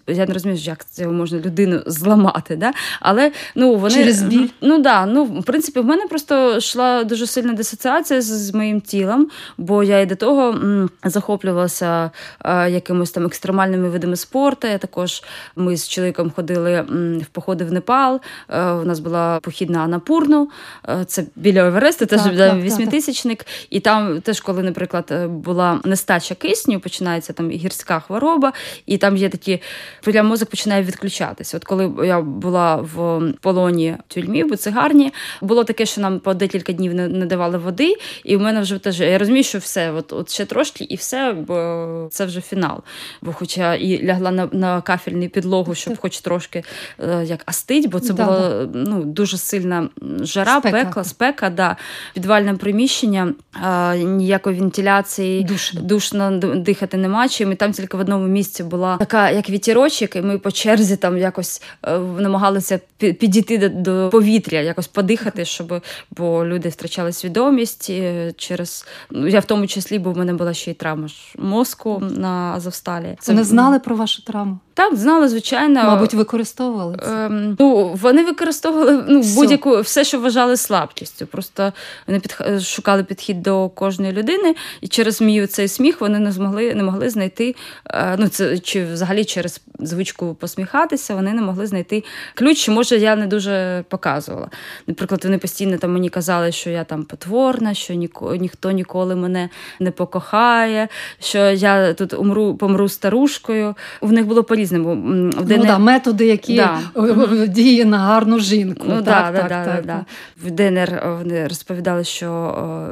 я 0.07 0.27
не 0.27 0.35
розумію, 0.35 0.61
як 0.61 0.85
цього 0.91 1.13
можна 1.13 1.39
людину 1.39 1.83
зламати. 1.87 2.57
Да? 2.57 2.73
Але 3.01 3.33
ну, 3.55 3.75
вони. 3.75 3.95
Через 3.95 4.23
біль? 4.23 4.49
Ну 4.61 4.79
да, 4.79 5.07
ну, 5.07 5.25
в 5.25 5.45
принципі, 5.45 5.81
в 5.81 5.85
мене 5.85 6.07
просто 6.07 6.57
йшла 6.57 7.05
дуже 7.05 7.27
сильна 7.27 7.53
дисоціація 7.53 8.23
з, 8.23 8.50
з 8.51 8.55
моїм 8.55 8.81
тілом, 8.81 9.29
бо 9.59 9.83
я 9.83 10.01
і 10.01 10.07
до 10.07 10.17
того 10.17 10.49
м, 10.49 10.91
захоплювалася 11.05 12.11
е, 12.45 12.71
якимось 12.71 13.11
там 13.11 13.27
екстремальними 13.27 13.89
видами 13.89 14.17
спорту. 14.17 14.67
Я 14.67 14.79
також 14.79 15.23
ми 15.57 15.77
з 15.77 15.89
чоловіком 15.89 16.33
ходили 16.37 16.73
м, 16.73 17.19
в 17.19 17.27
походи 17.27 17.65
в 17.65 17.73
Непал. 17.73 18.21
Е, 18.49 18.73
у 18.73 18.85
нас 18.85 19.01
була 19.01 19.41
похід 19.43 19.71
на 19.71 19.79
Анапурну, 19.79 20.49
е, 20.89 21.05
це 21.05 21.25
біля 21.37 21.67
Евересту, 21.67 22.07
теж 22.07 22.21
вісьмитисячник. 22.63 23.47
І 23.71 23.81
там 23.81 24.21
теж, 24.21 24.41
коли, 24.41 24.63
наприклад, 24.63 25.09
е, 25.11 25.27
була 25.27 25.81
нестача 25.85 26.35
кисню, 26.35 26.81
починається 26.81 27.33
там 27.33 27.51
гірська 27.51 28.01
хвороба, 28.01 28.53
і 28.87 28.99
там 28.99 29.17
є 29.17 29.29
такі 29.29 29.63
прям 30.03 30.27
мозок 30.27 30.51
починає 30.51 30.83
відключатися. 30.83 31.57
От 31.57 31.65
коли 31.65 32.07
я 32.07 32.21
була 32.21 32.77
в 32.77 33.21
полоні 33.41 33.97
в 34.09 34.15
тюрмі, 34.15 34.45
в 34.45 34.49
буцегарні, 34.49 35.13
було 35.41 35.65
таке, 35.65 35.87
що 35.87 36.01
нам 36.01 36.21
по 36.21 36.35
декілька 36.35 36.73
днів 36.73 36.95
не, 36.95 37.09
не 37.09 37.27
давали 37.27 37.59
води, 37.59 37.95
і 38.31 38.37
в 38.37 38.41
мене 38.41 38.61
вже 38.61 38.79
теж 38.79 39.01
я 39.01 39.19
розумію, 39.19 39.45
що 39.45 39.59
все, 39.59 39.93
от, 39.93 40.13
от 40.13 40.31
ще 40.31 40.45
трошки, 40.45 40.85
і 40.85 40.97
все, 40.97 41.33
бо 41.33 42.09
це 42.11 42.25
вже 42.25 42.41
фінал. 42.41 42.83
Бо 43.23 43.33
хоча 43.33 43.75
і 43.75 44.07
лягла 44.07 44.31
на, 44.31 44.49
на 44.53 44.81
кафельну 44.81 45.29
підлогу, 45.29 45.75
щоб 45.75 45.99
хоч 45.99 46.21
трошки 46.21 46.65
е, 46.99 47.25
як 47.25 47.43
астить, 47.47 47.91
бо 47.91 48.01
це 48.01 48.13
Да, 48.13 48.25
було 48.25 48.69
ну, 48.75 49.05
дуже 49.05 49.39
сильна 49.39 49.89
жара, 50.21 50.61
Спека. 50.61 50.85
пекла, 50.85 51.05
спека, 51.05 51.51
да. 51.51 51.77
підвальне 52.15 52.55
приміщення, 52.55 53.33
е, 53.65 53.99
ніякої 53.99 54.59
вентиляції, 54.61 55.45
Душно. 55.45 55.81
душно 55.81 56.39
дихати 56.39 56.97
нема 56.97 57.29
чим. 57.29 57.53
І 57.53 57.55
там 57.55 57.73
тільки 57.73 57.97
в 57.97 58.01
одному 58.01 58.27
місці 58.27 58.63
була 58.63 58.97
така, 58.97 59.31
як 59.31 59.51
вітірочок, 59.51 60.17
і 60.17 60.23
ми 60.23 60.39
по 60.39 60.51
черзі 60.51 60.97
там 60.97 61.19
якось 61.19 61.63
е, 61.87 61.99
намагалися 61.99 62.81
підійти 62.99 63.59
до, 63.59 63.69
до 63.69 64.11
повітря, 64.11 64.61
якось 64.61 64.87
подихати, 64.87 65.45
щоб 65.45 65.83
бо 66.11 66.47
люди 66.47 66.69
втрачали 66.69 67.13
свідомість 67.13 67.91
через 68.37 68.87
ну 69.11 69.27
я 69.27 69.41
в 69.41 69.45
тому 69.45 69.67
числі, 69.67 69.99
бо 69.99 70.13
в 70.13 70.17
мене 70.17 70.33
була 70.35 70.55
ще 70.55 70.71
й 70.71 70.75
травма 70.75 71.09
ж 71.09 71.15
мозку 71.39 72.03
на 72.17 72.53
Азовсталі. 72.57 73.17
Це 73.21 73.33
Вони 73.33 73.45
знали 73.45 73.79
про 73.79 73.97
вашу 73.97 74.23
травму? 74.23 74.59
Так, 74.75 74.97
знали, 74.97 75.29
звичайно. 75.29 75.83
Мабуть, 75.85 76.15
використовували 76.15 76.99
це. 77.05 77.27
Ем, 77.27 77.57
ну, 77.59 77.93
вони 77.95 78.25
використовували 78.25 79.05
ну, 79.09 79.21
Все. 79.21 79.35
будь-яку 79.35 79.81
все, 79.81 80.05
що 80.05 80.21
вважали 80.21 80.57
слабкістю. 80.57 81.27
Просто 81.27 81.73
вони 82.07 82.21
підх... 82.21 82.61
шукали 82.61 83.05
підхід 83.05 83.43
до 83.43 83.69
кожної 83.69 84.13
людини, 84.13 84.55
і 84.81 84.89
через 84.89 85.21
мій 85.21 85.47
цей 85.47 85.69
сміх 85.69 86.01
вони 86.01 86.19
не 86.19 86.33
змогли 86.33 86.75
не 86.75 86.83
могли 86.83 87.11
знайти. 87.11 87.55
е, 87.87 88.17
Ну, 88.19 88.29
це 88.29 88.59
чи 88.59 88.85
взагалі 88.85 89.25
через 89.25 89.61
звичку 89.79 90.35
посміхатися, 90.35 91.15
вони 91.15 91.33
не 91.33 91.43
могли 91.43 91.67
знайти 91.67 92.05
ключ. 92.35 92.69
Може 92.69 92.99
я 92.99 93.17
не 93.17 93.27
дуже 93.27 93.85
показувала. 93.89 94.49
Наприклад, 94.87 95.25
вони 95.25 95.39
постійно 95.39 95.79
там 95.79 95.93
мені 95.93 96.09
казали, 96.09 96.53
що 96.53 96.71
я 96.71 96.85
там 96.85 97.05
потворна, 97.05 97.75
що 97.75 97.95
ніко... 98.11 98.35
ніхто 98.35 98.71
ніколи 98.71 99.17
мене 99.17 99.49
не 99.81 99.91
покохає, 99.91 100.89
що 101.21 101.39
я 101.39 101.95
тут 101.95 102.13
умру, 102.15 102.55
помру 102.55 102.89
старушкою. 102.89 103.75
В 104.01 104.13
них 104.13 104.27
було 104.27 104.45
по-різному. 104.45 104.91
В 104.91 105.51
Ну, 105.57 105.65
да, 105.65 105.79
методи, 105.79 106.27
які 106.27 106.57
Да. 106.57 106.81
е, 106.97 107.47
діє 107.49 107.85
на 107.85 107.99
гарну 107.99 108.39
жінку. 108.39 108.85
Ну, 108.89 109.03
так, 109.03 109.35
да, 109.35 109.49
так, 109.49 109.87
так. 109.87 110.01
В 110.45 110.51
ДНР 110.51 111.03
вони 111.19 111.49
розповідали, 111.49 112.05
що 112.05 112.29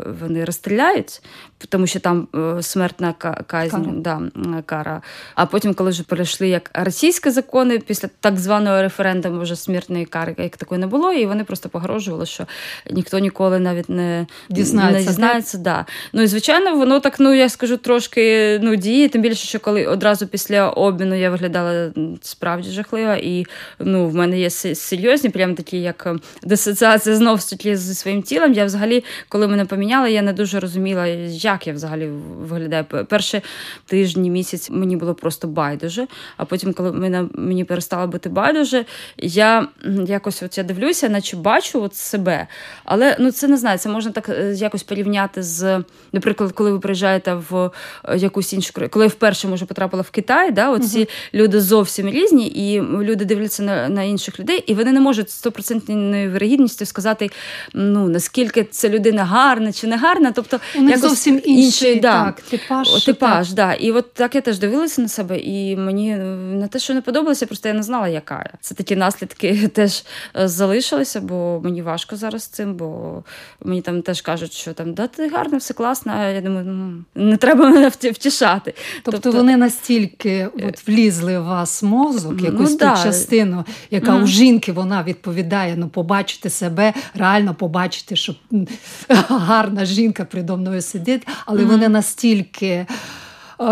е, 0.07 0.11
вони 0.21 0.45
розстріляють, 0.45 1.23
тому 1.69 1.87
що 1.87 2.01
там 2.01 2.29
е, 2.35 2.63
смертна 2.63 3.13
казнь, 3.47 3.77
Кара. 3.77 3.93
Да, 3.95 4.21
кара. 4.67 5.03
А 5.35 5.47
потім, 5.47 5.75
коли 5.75 5.91
вже 5.91 6.03
перейшли 6.03 6.49
як 6.49 6.71
російські 6.75 7.31
закони, 7.31 7.79
після 7.79 8.09
так 8.21 8.39
званого 8.39 8.83
референдуму 8.83 9.41
вже 9.41 9.57
смертної 9.57 10.05
кари 10.05 10.35
як 10.39 10.57
такої 10.57 10.81
не 10.81 10.87
було, 10.87 11.13
і 11.13 11.27
вони 11.27 11.45
просто 11.45 11.69
погрожували, 11.69 12.27
що 12.27 12.47
ніхто 12.91 13.19
ніколи 13.19 13.59
навіть 13.59 13.89
не 13.89 14.27
Дізнається, 14.51 15.01
Не 15.01 15.07
дізнається 15.07 15.59
да. 15.59 15.87
Ну 16.13 16.23
і 16.23 16.27
звичайно, 16.27 16.77
воно 16.77 17.01
так, 17.01 17.21
ну 17.21 17.35
я 17.35 17.49
скажу, 17.49 17.77
трошки 17.77 18.59
ну, 18.63 18.77
діє, 18.77 19.09
тим 19.09 19.23
більше, 19.23 19.47
що 19.47 19.61
коли 19.61 19.87
одразу 19.87 20.27
після 20.27 20.71
обміну 20.71 21.15
я 21.15 21.31
виглядала 21.31 21.91
справді 22.23 22.71
жахливо, 22.71 23.13
і 23.13 23.47
ну, 23.79 24.09
в 24.09 24.15
мене 24.15 24.41
є 24.41 24.51
серйозні, 24.51 25.31
прям 25.31 25.55
такі, 25.55 25.81
як 25.81 26.07
е, 26.07 26.17
дисоціація 26.43 27.17
знов 27.17 27.41
зі 27.65 27.95
своїм 27.95 28.23
тілом. 28.23 28.53
Я 28.53 28.65
взагалі, 28.65 29.05
коли 29.29 29.49
мене 29.49 29.65
поміняли, 29.65 30.13
я 30.13 30.23
не 30.23 30.33
дуже 30.33 30.61
розуміла, 30.61 31.07
як 31.53 31.67
я 31.67 31.73
взагалі 31.73 32.11
виглядаю. 32.41 32.85
Перші 33.09 33.41
тижні 33.87 34.31
місяць 34.31 34.71
мені 34.71 34.97
було 34.97 35.15
просто 35.15 35.49
байдуже. 35.49 36.07
А 36.37 36.45
потім, 36.45 36.73
коли 36.73 36.93
мене 36.93 37.25
мені 37.35 37.65
перестало 37.65 38.07
бути 38.07 38.29
байдуже, 38.29 38.85
я 39.19 39.69
якось 40.07 40.43
от 40.43 40.59
я 40.59 40.65
дивлюся, 40.65 41.09
наче 41.09 41.37
бачу 41.37 41.83
от 41.83 41.95
себе. 41.95 42.47
Але 42.85 43.17
ну 43.21 43.33
це 43.33 43.49
не 43.49 43.57
знаю, 43.57 43.79
це 43.79 43.89
можна 43.89 44.13
так 44.13 44.29
е, 44.29 44.55
якось 44.55 44.83
порівняти 44.83 45.43
з, 45.43 45.85
наприклад, 46.13 46.53
коли 46.53 46.71
ви 46.71 46.79
приїжджаєте 46.79 47.35
в 47.51 47.71
е, 48.05 48.17
якусь 48.17 48.53
іншу 48.53 48.73
країну, 48.73 48.91
коли 48.91 49.05
я 49.05 49.09
вперше 49.09 49.49
може 49.49 49.67
потрапила 49.67 50.03
в 50.03 50.11
Китай, 50.11 50.51
да, 50.51 50.71
оці 50.71 50.99
uh 50.99 51.09
люди 51.35 51.61
зовсім 51.61 52.09
різні, 52.09 52.47
і 52.47 52.83
люди 52.83 53.25
дивляться 53.25 53.63
на 53.63 53.89
на 53.89 54.03
інших 54.03 54.41
людей, 54.41 54.59
і 54.67 54.75
вони 54.75 54.93
не 54.93 55.01
можуть 55.01 55.31
стопроцентною 55.31 56.31
вирогідністю 56.31 56.87
сказати, 56.87 57.31
ну 57.75 58.09
наскільки 58.09 58.65
ця 58.65 58.89
людина 58.89 59.25
гарна 59.25 59.73
чи 59.73 59.87
не 59.87 59.97
гарна. 59.97 60.33
Тобто 60.33 60.61
У 60.77 60.83
них 60.83 60.99
зовсім 61.39 61.55
інший, 61.55 61.89
інший 61.89 62.01
да, 62.01 62.25
так, 62.25 62.41
типаж. 62.41 62.89
О, 62.89 63.01
типаж, 63.01 63.47
так. 63.49 63.57
да. 63.57 63.73
І 63.73 63.91
от 63.91 64.15
так 64.15 64.35
я 64.35 64.41
теж 64.41 64.59
дивилася 64.59 65.03
на 65.03 65.09
себе, 65.09 65.39
і 65.39 65.77
мені 65.77 66.17
на 66.17 66.69
те, 66.69 66.79
що 66.79 66.95
не 66.95 67.01
подобалося, 67.01 67.47
просто 67.47 67.69
я 67.69 67.75
не 67.75 67.83
знала, 67.83 68.09
яка 68.09 68.35
я. 68.35 68.59
Це 68.61 68.75
такі 68.75 68.97
наслідки 68.97 69.69
теж 69.75 70.05
е, 70.37 70.49
залишилися, 70.49 71.21
бо 71.21 71.61
мені 71.65 71.83
важко 71.83 72.17
зараз 72.17 72.43
з 72.43 72.47
цим, 72.47 72.75
бо 72.75 73.23
мені 73.65 73.83
там 73.83 74.03
теж 74.03 74.21
кажуть, 74.21 74.53
що 74.53 74.73
там 74.73 74.95
да 74.95 75.07
ти 75.07 75.29
гарна, 75.29 75.59
все 75.59 75.75
класно. 75.75 76.13
А 76.17 76.29
я 76.29 76.41
думаю, 76.41 76.65
ну 76.67 77.05
не 77.25 77.37
треба 77.37 77.69
мене 77.69 77.89
втішати. 77.89 78.75
Тобто, 79.03 79.21
тобто 79.21 79.39
вони 79.39 79.57
настільки 79.57 80.49
от 80.69 80.89
влізли 80.89 81.39
в 81.39 81.45
вас 81.45 81.83
мозок, 81.83 82.35
ну 82.39 82.45
якусь 82.45 82.71
ну, 82.71 82.77
ту 82.77 82.85
да. 82.85 83.03
частину, 83.05 83.65
яка 83.91 84.13
mm. 84.13 84.23
у 84.23 84.27
жінки 84.27 84.73
вона 84.73 85.03
відповідає, 85.03 85.75
ну 85.77 85.89
побачити 85.89 86.51
себе, 86.51 86.93
реально 87.15 87.55
побачити, 87.55 88.17
що 88.17 88.35
гарна 89.29 89.85
жінка 89.85 90.25
передо 90.25 90.57
мною 90.57 90.83
сидить, 90.83 91.28
але 91.47 91.63
mm. 91.63 91.67
вони 91.67 91.89
настільки. 91.89 92.87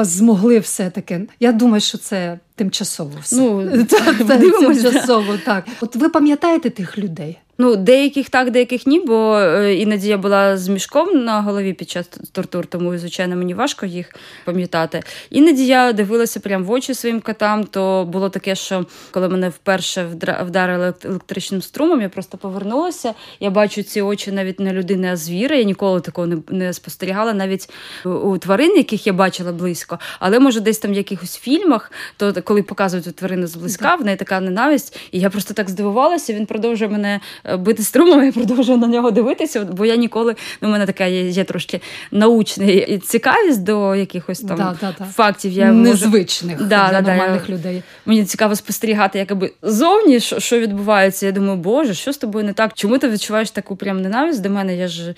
Змогли 0.01 0.59
все 0.59 0.91
таки. 0.91 1.29
Я 1.41 1.53
думаю, 1.53 1.81
що 1.81 1.99
це 1.99 2.39
тимчасово 2.57 3.19
все. 3.23 3.37
Ну, 3.37 3.85
так, 3.91 4.17
Тимчасово, 4.61 5.39
так. 5.45 5.65
От 5.81 5.97
ви 5.97 6.09
пам'ятаєте 6.09 6.71
тих 6.71 6.99
людей? 6.99 7.39
Ну, 7.59 7.77
деяких 7.77 8.31
так, 8.31 8.51
деяких 8.51 8.87
ні, 8.87 9.01
бо 9.01 9.39
е, 9.39 9.75
іноді 9.75 10.09
я 10.09 10.19
була 10.19 10.57
з 10.57 10.69
мішком 10.69 11.25
на 11.25 11.41
голові 11.41 11.73
під 11.73 11.91
час 11.91 12.07
тортур, 12.33 12.67
тому, 12.67 12.99
звичайно, 12.99 13.37
мені 13.37 13.55
важко 13.55 13.87
їх 13.87 14.15
пам'ятати. 14.45 15.03
Іноді 15.31 15.67
я 15.67 15.93
дивилася 15.93 16.41
прямо 16.41 16.65
в 16.65 16.71
очі 16.71 16.95
своїм 16.95 17.21
котам, 17.21 17.65
то 17.65 18.05
було 18.13 18.29
таке, 18.29 18.55
що 18.55 18.87
коли 19.11 19.29
мене 19.29 19.49
вперше 19.49 20.11
вдарили 20.47 20.95
електричним 21.05 21.63
струмом, 21.63 22.01
я 22.01 22.09
просто 22.09 22.39
повернулася. 22.39 23.15
Я 23.41 23.51
бачу 23.51 23.83
ці 23.83 24.01
очі 24.01 24.33
навіть 24.33 24.61
не 24.61 24.73
людини, 24.73 25.09
а 25.13 25.17
звіра. 25.17 25.57
Я 25.57 25.63
ніколи 25.63 26.01
такого 26.01 26.27
не, 26.27 26.37
не 26.49 26.73
спостерігала, 26.73 27.33
навіть 27.33 27.71
у 28.05 28.39
тварин, 28.39 28.77
яких 28.77 29.07
я 29.07 29.13
бачила 29.13 29.53
близько. 29.53 29.99
Але 30.21 30.39
може 30.39 30.61
десь 30.61 30.79
там 30.79 30.93
в 30.93 30.95
якихось 30.95 31.37
фільмах, 31.37 31.93
то 32.17 32.33
коли 32.47 32.63
показують 32.63 33.17
тварину 33.17 33.47
зблизька, 33.47 33.95
в 33.95 34.05
неї 34.05 34.17
така 34.17 34.41
ненависть, 34.41 34.99
і 35.13 35.21
я 35.21 35.31
просто 35.31 35.55
так 35.55 35.71
здивувалася. 35.71 36.33
Він 36.33 36.47
продовжує 36.47 36.91
мене 36.91 37.21
бити 37.59 37.83
струмом, 37.83 38.25
я 38.25 38.33
продовжую 38.33 38.79
на 38.79 38.87
нього 38.87 39.11
дивитися, 39.11 39.65
бо 39.65 39.87
я 39.87 39.97
ніколи 39.97 40.37
ну, 40.61 40.69
у 40.69 40.73
мене 40.73 40.87
така 40.87 41.05
є, 41.05 41.29
є 41.29 41.45
трошки 41.45 41.81
научна 42.11 42.67
цікавість 42.99 43.63
до 43.63 43.95
якихось 43.95 44.41
там 44.41 44.57
да, 44.57 44.77
да, 44.81 44.95
да. 44.99 45.05
фактів. 45.05 45.53
Я 45.53 45.73
Незвичних 45.73 46.57
можу... 46.57 46.69
для 46.69 47.01
нормальних 47.01 47.51
людей. 47.51 47.83
Мені 48.07 48.25
цікаво 48.25 48.57
спостерігати, 48.57 49.19
якби 49.19 49.53
зовні, 49.63 50.21
що, 50.21 50.41
що 50.41 50.61
відбувається. 50.61 51.27
Я 51.27 51.33
думаю, 51.33 51.57
боже, 51.57 51.95
що 51.95 52.13
з 52.13 52.19
тобою 52.19 52.45
не 52.45 52.53
так? 52.53 52.75
Чому 52.75 52.99
ти 52.99 53.09
відчуваєш 53.09 53.51
таку 53.51 53.77
прям 53.77 54.03
ненависть 54.03 54.43
до 54.43 54.51
мене? 54.51 54.77
Я 54.77 54.89
ж 54.89 55.15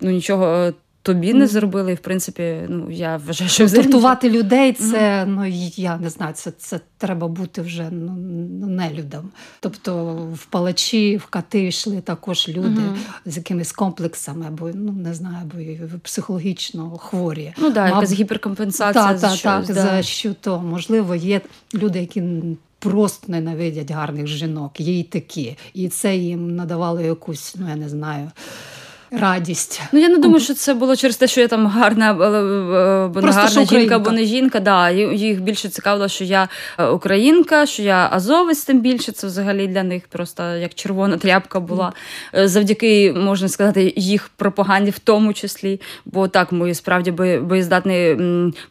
ну 0.00 0.10
нічого 0.10 0.46
е, 0.46 0.72
тобі 1.02 1.34
не 1.34 1.46
зробили. 1.46 1.92
І 1.92 1.94
в 1.94 1.98
принципі, 1.98 2.56
ну 2.68 2.90
я 2.90 3.16
вважаю, 3.16 3.50
що 3.50 3.70
Тортувати 3.70 4.30
людей 4.30 4.72
це 4.72 5.24
ну 5.26 5.46
я 5.76 5.96
не 5.96 6.10
знаю, 6.10 6.34
це 6.34 6.50
це 6.50 6.80
треба 6.98 7.28
бути 7.28 7.62
вже 7.62 7.88
ну, 7.90 8.16
ну 8.60 8.66
нелюдом. 8.66 9.30
Тобто 9.60 10.04
в 10.34 10.44
палачі, 10.44 11.16
в 11.16 11.26
кати 11.26 11.66
йшли 11.66 12.00
також 12.00 12.48
люди 12.48 12.82
з 13.26 13.36
якимись 13.36 13.72
комплексами, 13.72 14.46
або 14.46 14.70
ну 14.74 14.92
не 14.92 15.14
знаю, 15.14 15.36
або 15.44 15.98
психологічно 16.02 16.90
хворі. 16.90 17.52
Ну 17.58 17.70
да, 17.70 17.86
якась 17.86 18.12
гіперкомпенсація. 18.12 19.04
Так, 19.04 19.20
так, 19.20 19.38
так, 19.38 19.66
да. 19.66 19.74
за 19.74 20.02
що 20.02 20.34
то 20.34 20.60
можливо 20.60 21.14
є 21.14 21.40
люди, 21.74 22.00
які. 22.00 22.22
Просто 22.78 23.32
ненавидять 23.32 23.90
гарних 23.90 24.26
жінок, 24.26 24.80
є 24.80 24.98
й 24.98 25.02
такі, 25.02 25.56
і 25.74 25.88
це 25.88 26.16
їм 26.16 26.56
надавало 26.56 27.00
якусь, 27.00 27.54
ну 27.58 27.68
я 27.68 27.76
не 27.76 27.88
знаю 27.88 28.30
радість. 29.12 29.82
Ну 29.92 30.00
я 30.00 30.08
не 30.08 30.18
думаю, 30.18 30.40
що 30.40 30.54
це 30.54 30.74
було 30.74 30.96
через 30.96 31.16
те, 31.16 31.26
що 31.26 31.40
я 31.40 31.48
там 31.48 31.66
гарна 31.66 32.10
або 32.10 33.20
не 33.20 33.30
гарна 33.30 33.64
жінка, 33.64 33.96
або 33.96 34.10
не 34.10 34.24
жінка. 34.24 34.60
Да, 34.60 34.90
Їх 34.90 35.40
більше 35.40 35.68
цікавило, 35.68 36.08
що 36.08 36.24
я 36.24 36.48
е, 36.78 36.86
українка, 36.86 37.66
що 37.66 37.82
я 37.82 38.08
азовець, 38.12 38.64
тим 38.64 38.80
більше 38.80 39.12
це 39.12 39.26
взагалі 39.26 39.66
для 39.66 39.82
них 39.82 40.02
просто 40.08 40.54
як 40.56 40.74
червона 40.74 41.16
тряпка 41.16 41.60
була. 41.60 41.92
Mm. 42.34 42.46
Завдяки, 42.46 43.12
можна 43.16 43.48
сказати, 43.48 43.92
їх 43.96 44.30
пропаганді 44.36 44.90
в 44.90 44.98
тому 44.98 45.32
числі. 45.32 45.80
Бо 46.04 46.28
так, 46.28 46.52
ми 46.52 46.74
справді 46.74 47.10
боєздатний 47.40 48.16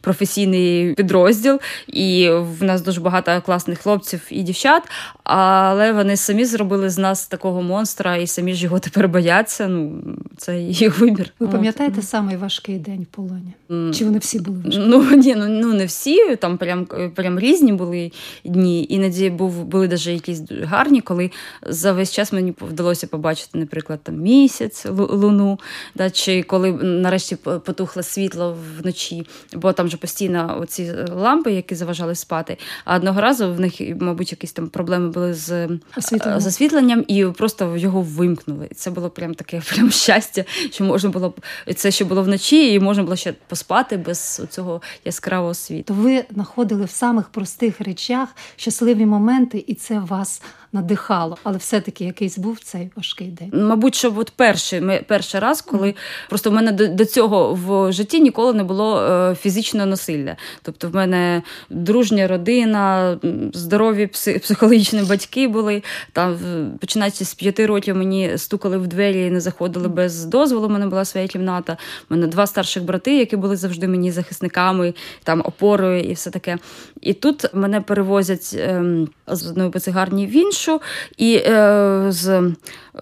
професійний 0.00 0.94
підрозділ, 0.94 1.60
і 1.86 2.30
в 2.30 2.64
нас 2.64 2.82
дуже 2.82 3.00
багато 3.00 3.42
класних 3.46 3.78
хлопців 3.78 4.20
і 4.30 4.42
дівчат. 4.42 4.82
Але 5.24 5.92
вони 5.92 6.16
самі 6.16 6.44
зробили 6.44 6.90
з 6.90 6.98
нас 6.98 7.26
такого 7.26 7.62
монстра 7.62 8.16
і 8.16 8.26
самі 8.26 8.54
ж 8.54 8.64
його 8.64 8.78
тепер 8.78 9.08
бояться. 9.08 9.68
Ну 9.68 10.02
це 10.36 10.60
їх 10.60 10.98
вибір. 10.98 11.32
Ви 11.40 11.48
пам'ятаєте 11.48 11.98
От. 11.98 12.08
самий 12.08 12.36
важкий 12.36 12.78
день 12.78 13.02
в 13.02 13.14
полоні? 13.14 13.52
Mm. 13.70 13.94
Чи 13.94 14.04
вони 14.04 14.18
всі 14.18 14.38
були 14.38 14.58
важкі? 14.64 14.80
Ну 14.86 15.16
ні, 15.16 15.34
ну 15.34 15.48
ну 15.48 15.74
не 15.74 15.86
всі. 15.86 16.36
Там 16.36 16.58
прям 16.58 16.86
прям 17.14 17.38
різні 17.38 17.72
були 17.72 18.12
дні. 18.44 18.86
Іноді 18.90 19.30
був 19.30 19.64
були 19.64 19.88
навіть 19.88 20.06
якісь 20.06 20.42
гарні, 20.62 21.00
коли 21.00 21.30
за 21.66 21.92
весь 21.92 22.12
час 22.12 22.32
мені 22.32 22.54
вдалося 22.60 23.06
побачити, 23.06 23.58
наприклад, 23.58 24.00
там 24.02 24.16
місяць, 24.16 24.86
луну, 24.88 25.60
да, 25.94 26.10
чи 26.10 26.42
коли 26.42 26.72
нарешті 26.72 27.36
потухло 27.36 28.02
світло 28.02 28.56
вночі, 28.78 29.26
бо 29.54 29.72
там 29.72 29.88
же 29.88 29.96
постійно 29.96 30.58
оці 30.60 30.92
лампи, 31.14 31.52
які 31.52 31.74
заважали 31.74 32.14
спати. 32.14 32.56
А 32.84 32.96
одного 32.96 33.20
разу 33.20 33.54
в 33.54 33.60
них, 33.60 33.80
мабуть, 34.00 34.32
якісь 34.32 34.52
там 34.52 34.68
проблеми 34.68 35.08
були 35.08 35.34
з 35.34 35.68
освітленням, 35.96 36.40
з 36.40 36.46
освітленням 36.46 37.04
і 37.08 37.24
просто 37.24 37.76
його 37.76 38.02
вимкнули. 38.02 38.68
Це 38.74 38.90
було 38.90 39.10
прям 39.10 39.34
таке 39.34 39.62
прям 39.74 39.90
щастя 39.90 40.21
щастя, 40.22 40.44
що 40.70 40.84
можна 40.84 41.10
було 41.10 41.34
це, 41.76 41.90
що 41.90 42.04
було 42.04 42.22
вночі, 42.22 42.72
і 42.72 42.80
можна 42.80 43.02
було 43.02 43.16
ще 43.16 43.32
поспати 43.32 43.96
без 43.96 44.42
цього 44.50 44.82
яскравого 45.04 45.54
світу. 45.54 45.94
Ви 45.94 46.24
знаходили 46.30 46.84
в 46.84 46.90
самих 46.90 47.28
простих 47.28 47.80
речах 47.80 48.28
щасливі 48.56 49.06
моменти, 49.06 49.64
і 49.66 49.74
це 49.74 49.98
вас 49.98 50.42
надихало. 50.72 51.36
Але 51.42 51.58
все-таки 51.58 52.04
якийсь 52.04 52.38
був 52.38 52.58
цей 52.60 52.90
важкий 52.96 53.26
день. 53.26 53.50
Мабуть, 53.52 53.94
що 53.94 54.12
от 54.16 54.30
перший 54.30 55.02
перший 55.08 55.40
раз, 55.40 55.62
коли 55.62 55.88
mm. 55.88 55.96
просто 56.28 56.50
в 56.50 56.52
мене 56.52 56.72
до, 56.72 56.86
до 56.88 57.04
цього 57.04 57.54
в 57.54 57.92
житті 57.92 58.20
ніколи 58.20 58.52
не 58.52 58.64
було 58.64 59.00
е, 59.02 59.34
фізичного 59.34 59.86
насилля. 59.86 60.36
Тобто, 60.62 60.88
в 60.88 60.94
мене 60.94 61.42
дружня 61.70 62.28
родина, 62.28 63.18
здорові 63.52 64.06
психологічні 64.42 65.02
батьки 65.02 65.48
були. 65.48 65.82
Там 66.12 66.38
починаючи 66.80 67.24
з 67.24 67.34
п'яти 67.34 67.66
років 67.66 67.96
мені 67.96 68.38
стукали 68.38 68.78
в 68.78 68.86
двері 68.86 69.26
і 69.26 69.30
не 69.30 69.40
заходили 69.40 69.88
без 69.88 70.24
дозволу. 70.24 70.66
У 70.66 70.70
мене 70.70 70.86
була 70.86 71.04
своя 71.04 71.26
кімната. 71.26 71.76
У 72.10 72.14
мене 72.14 72.26
два 72.26 72.46
старших 72.46 72.84
брати, 72.84 73.18
які 73.18 73.36
були 73.36 73.56
завжди 73.56 73.88
мені 73.88 74.10
захисниками, 74.10 74.94
там 75.24 75.42
опорою 75.44 76.00
і 76.00 76.12
все 76.12 76.30
таке. 76.30 76.58
І 77.00 77.12
тут 77.12 77.54
мене 77.54 77.80
перевозять 77.80 78.50
е, 78.54 78.84
з 79.26 79.46
одної 79.46 79.70
пацигарні 79.70 80.26
в 80.26 80.36
іншу 80.36 80.61
іншу, 80.62 80.80
і 81.16 81.34
е, 81.34 82.04
з 82.08 82.28
е, 82.28 82.52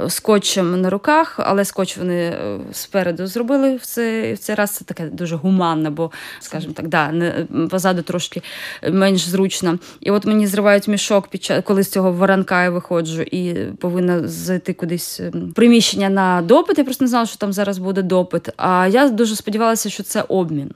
скотчем 0.09 0.81
на 0.81 0.91
руках, 0.91 1.35
але 1.39 1.65
скотч 1.65 1.97
вони 1.97 2.15
е, 2.15 2.59
спереду 2.73 3.27
зробили 3.27 3.77
в 3.77 3.87
цей 3.87 4.35
в 4.35 4.39
цей 4.39 4.55
раз. 4.55 4.71
Це 4.71 4.85
таке 4.85 5.05
дуже 5.05 5.37
гуманно, 5.37 5.91
бо, 5.91 6.11
скажімо 6.41 6.73
так, 6.73 6.89
да, 6.89 7.13
не, 7.13 7.47
позаду 7.71 8.03
трошки 8.03 8.43
менш 8.91 9.29
зручно. 9.29 9.79
І 10.01 10.11
от 10.11 10.27
мені 10.27 10.47
зривають 10.47 10.89
мішок 10.89 11.29
під 11.29 11.45
час, 11.45 11.63
коли 11.65 11.83
з 11.83 11.91
цього 11.91 12.13
воранка 12.13 12.65
я 12.65 12.71
виходжу, 12.71 13.23
і 13.23 13.55
повинна 13.55 14.29
зайти 14.29 14.73
кудись 14.73 15.21
ем, 15.21 15.53
приміщення 15.53 16.09
на 16.09 16.43
допит. 16.43 16.79
Я 16.79 16.85
просто 16.85 17.05
не 17.05 17.09
знала, 17.09 17.27
що 17.27 17.37
там 17.37 17.53
зараз 17.53 17.79
буде 17.79 18.03
допит. 18.03 18.49
А 18.57 18.89
я 18.91 19.09
дуже 19.09 19.37
сподівалася, 19.37 19.91
що 19.91 20.03
це 20.03 20.25
обмін. 20.29 20.71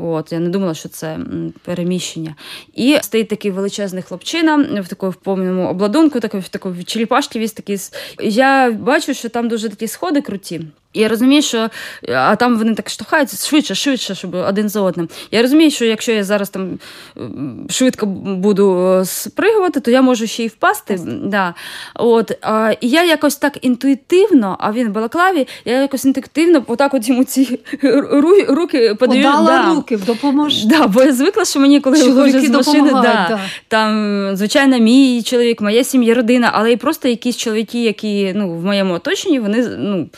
От, 0.00 0.32
Я 0.32 0.38
не 0.38 0.48
думала, 0.48 0.74
що 0.74 0.88
це 0.88 1.18
переміщення. 1.64 2.34
І 2.74 2.98
стоїть 3.02 3.28
такий 3.28 3.50
величезний 3.50 4.02
хлопчина 4.02 4.82
в 4.82 4.88
такому 4.88 5.12
повному 5.22 5.68
обладунку, 5.68 6.20
такий, 6.20 6.40
в 6.40 6.48
такому 6.48 6.84
черепашки 6.84 7.48
такий. 7.48 7.78
Я 8.22 8.70
бачу, 8.70 9.14
що 9.14 9.28
там 9.28 9.48
дуже 9.48 9.68
такі 9.68 9.88
сходи 9.88 10.20
круті. 10.20 10.60
Я 10.94 11.08
розумію, 11.08 11.42
що 11.42 11.70
а 12.08 12.36
там 12.36 12.58
вони 12.58 12.74
так 12.74 12.90
штовхаються 12.90 13.48
швидше, 13.48 13.74
швидше, 13.74 14.14
щоб 14.14 14.34
один 14.34 14.68
за 14.68 14.80
одним. 14.80 15.08
Я 15.30 15.42
розумію, 15.42 15.70
що 15.70 15.84
якщо 15.84 16.12
я 16.12 16.24
зараз 16.24 16.50
там 16.50 16.78
швидко 17.70 18.06
буду 18.06 18.78
е, 19.00 19.04
спригувати, 19.04 19.80
то 19.80 19.90
я 19.90 20.02
можу 20.02 20.26
ще 20.26 20.44
й 20.44 20.48
впасти. 20.48 21.00
Да. 21.24 21.54
От, 21.94 22.32
а, 22.42 22.72
І 22.80 22.88
я 22.88 23.04
якось 23.04 23.36
так 23.36 23.58
інтуїтивно, 23.62 24.56
а 24.60 24.72
він 24.72 24.88
в 24.88 24.92
балаклаві, 24.92 25.46
я 25.64 25.82
якось 25.82 26.04
інтуїтивно 26.04 26.64
отак 26.66 26.94
от 26.94 27.08
йому 27.08 27.24
ці 27.24 27.60
руки 28.48 28.94
подаю. 28.94 29.22
Подала 29.22 29.46
да. 29.46 29.74
руки, 29.74 29.96
допомож. 29.96 30.64
Да, 30.64 30.86
бо 30.86 31.02
я 31.02 31.12
звикла, 31.12 31.44
що 31.44 31.60
мені, 31.60 31.80
коли 31.80 32.02
виходжу 32.02 32.40
з 32.40 32.50
машини, 32.50 32.90
да, 32.90 33.02
да. 33.02 33.40
там, 33.68 34.36
звичайно, 34.36 34.78
мій 34.78 35.22
чоловік, 35.22 35.60
моя 35.60 35.84
сім'я, 35.84 36.14
родина, 36.14 36.50
але 36.54 36.72
і 36.72 36.76
просто 36.76 37.08
якісь 37.08 37.36
чоловіки, 37.36 37.82
які 37.82 38.32
ну, 38.36 38.58
в 38.58 38.64
моєму 38.64 38.94
оточенні, 38.94 39.40
вони 39.40 39.68
ну, 39.78 40.08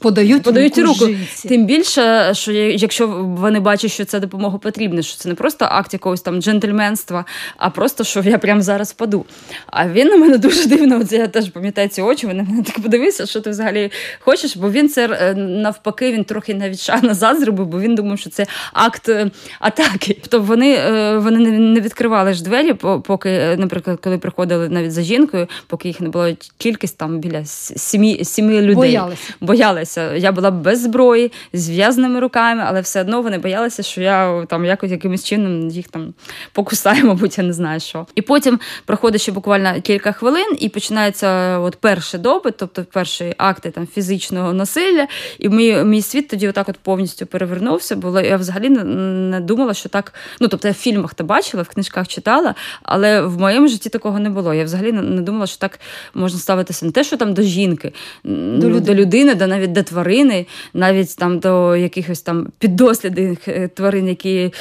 подають, 0.00 0.42
подають 0.42 0.78
руку. 0.78 1.06
руку. 1.06 1.18
Тим 1.48 1.66
більше, 1.66 2.30
що 2.34 2.52
якщо 2.52 3.06
вони 3.22 3.60
бачать, 3.60 3.90
що 3.90 4.04
це 4.04 4.20
допомога 4.20 4.58
потрібна, 4.58 5.02
що 5.02 5.16
це 5.16 5.28
не 5.28 5.34
просто 5.34 5.64
акт 5.70 5.92
якогось 5.92 6.20
там 6.20 6.42
джентльменства, 6.42 7.24
а 7.56 7.70
просто 7.70 8.04
що 8.04 8.22
я 8.22 8.38
прямо 8.38 8.62
зараз 8.62 8.90
впаду. 8.90 9.24
А 9.66 9.88
він 9.88 10.08
на 10.08 10.16
мене 10.16 10.38
дуже 10.38 10.66
дивно. 10.66 11.00
От 11.00 11.12
я 11.12 11.28
теж 11.28 11.50
пам'ятаю 11.50 11.88
ці 11.88 12.02
очі. 12.02 12.26
Вони 12.26 12.42
мене 12.42 12.62
так 12.62 12.80
подивився, 12.80 13.26
що 13.26 13.40
ти 13.40 13.50
взагалі 13.50 13.90
хочеш, 14.20 14.56
бо 14.56 14.70
він 14.70 14.88
це 14.88 15.08
е, 15.20 15.34
навпаки, 15.34 16.12
він 16.12 16.24
трохи 16.24 16.54
навіть 16.54 16.80
шаг 16.80 17.02
назад 17.02 17.40
зробив, 17.40 17.66
бо 17.66 17.80
він 17.80 17.94
думав, 17.94 18.18
що 18.18 18.30
це 18.30 18.46
акт 18.72 19.08
е, 19.08 19.30
атаки. 19.60 20.16
Тобто 20.20 20.40
вони 20.40 20.74
е, 20.74 21.18
вони 21.18 21.50
не 21.50 21.80
відкривали 21.80 22.34
ж 22.34 22.44
двері, 22.44 22.74
поки, 23.04 23.56
наприклад, 23.56 23.98
коли 24.02 24.18
приходили 24.18 24.68
навіть 24.68 24.92
за 24.92 25.02
жінкою, 25.02 25.48
поки 25.66 25.88
їх 25.88 26.00
не 26.00 26.08
було 26.08 26.28
кількість 26.58 26.98
там 26.98 27.18
біля 27.18 27.44
сімі 27.44 28.24
сімі 28.24 28.60
людей. 28.60 28.74
Боялися. 28.74 29.34
Боялися 29.40 29.89
боялися. 29.96 30.26
Я 30.26 30.32
була 30.32 30.50
без 30.50 30.82
зброї, 30.82 31.32
з 31.52 31.62
зв'язаними 31.62 32.20
руками, 32.20 32.62
але 32.66 32.80
все 32.80 33.00
одно 33.00 33.22
вони 33.22 33.38
боялися, 33.38 33.82
що 33.82 34.00
я 34.00 34.46
там 34.48 34.64
якось 34.64 34.90
якимось 34.90 35.24
чином 35.24 35.68
їх 35.68 35.88
там 35.88 36.14
покусаю, 36.52 37.04
мабуть, 37.06 37.38
я 37.38 37.44
не 37.44 37.52
знаю 37.52 37.80
що. 37.80 38.06
І 38.14 38.22
потім 38.22 38.60
проходить 38.84 39.20
ще 39.20 39.32
буквально 39.32 39.80
кілька 39.80 40.12
хвилин, 40.12 40.56
і 40.58 40.68
починається 40.68 41.58
от 41.58 41.76
перший 41.76 42.20
допит, 42.20 42.54
тобто 42.56 42.84
перші 42.84 43.34
акти 43.38 43.70
там 43.70 43.86
фізичного 43.86 44.52
насилля. 44.52 45.06
І 45.38 45.48
мій 45.48 45.84
мій 45.84 46.02
світ 46.02 46.28
тоді 46.28 46.48
отак 46.48 46.68
от 46.68 46.78
повністю 46.78 47.26
перевернувся. 47.26 47.96
Бо 47.96 48.20
я 48.20 48.36
взагалі 48.36 48.70
не, 48.70 48.84
не 48.84 49.40
думала, 49.40 49.74
що 49.74 49.88
так. 49.88 50.14
Ну 50.40 50.48
тобто 50.48 50.68
я 50.68 50.72
в 50.72 50.76
фільмах 50.76 51.14
то 51.14 51.24
бачила, 51.24 51.62
в 51.62 51.68
книжках 51.68 52.08
читала, 52.08 52.54
але 52.82 53.22
в 53.22 53.40
моєму 53.40 53.68
житті 53.68 53.88
такого 53.88 54.18
не 54.18 54.30
було. 54.30 54.54
Я 54.54 54.64
взагалі 54.64 54.92
не 54.92 55.22
думала, 55.22 55.46
що 55.46 55.58
так 55.58 55.80
можна 56.14 56.38
ставитися 56.38 56.86
не 56.86 56.92
те, 56.92 57.04
що 57.04 57.16
там 57.16 57.34
до 57.34 57.42
жінки, 57.42 57.92
до, 58.24 58.68
ну, 58.68 58.80
до 58.80 58.94
людини, 58.94 59.34
до 59.34 59.46
навіть 59.46 59.72
до 59.72 59.79
тварини, 59.82 60.46
навіть 60.74 61.16
там 61.16 61.38
до 61.38 61.76
якихось 61.76 62.22
там 62.22 62.46
піддослідних 62.58 63.48
е, 63.48 63.68
тварин, 63.68 64.08
які 64.08 64.52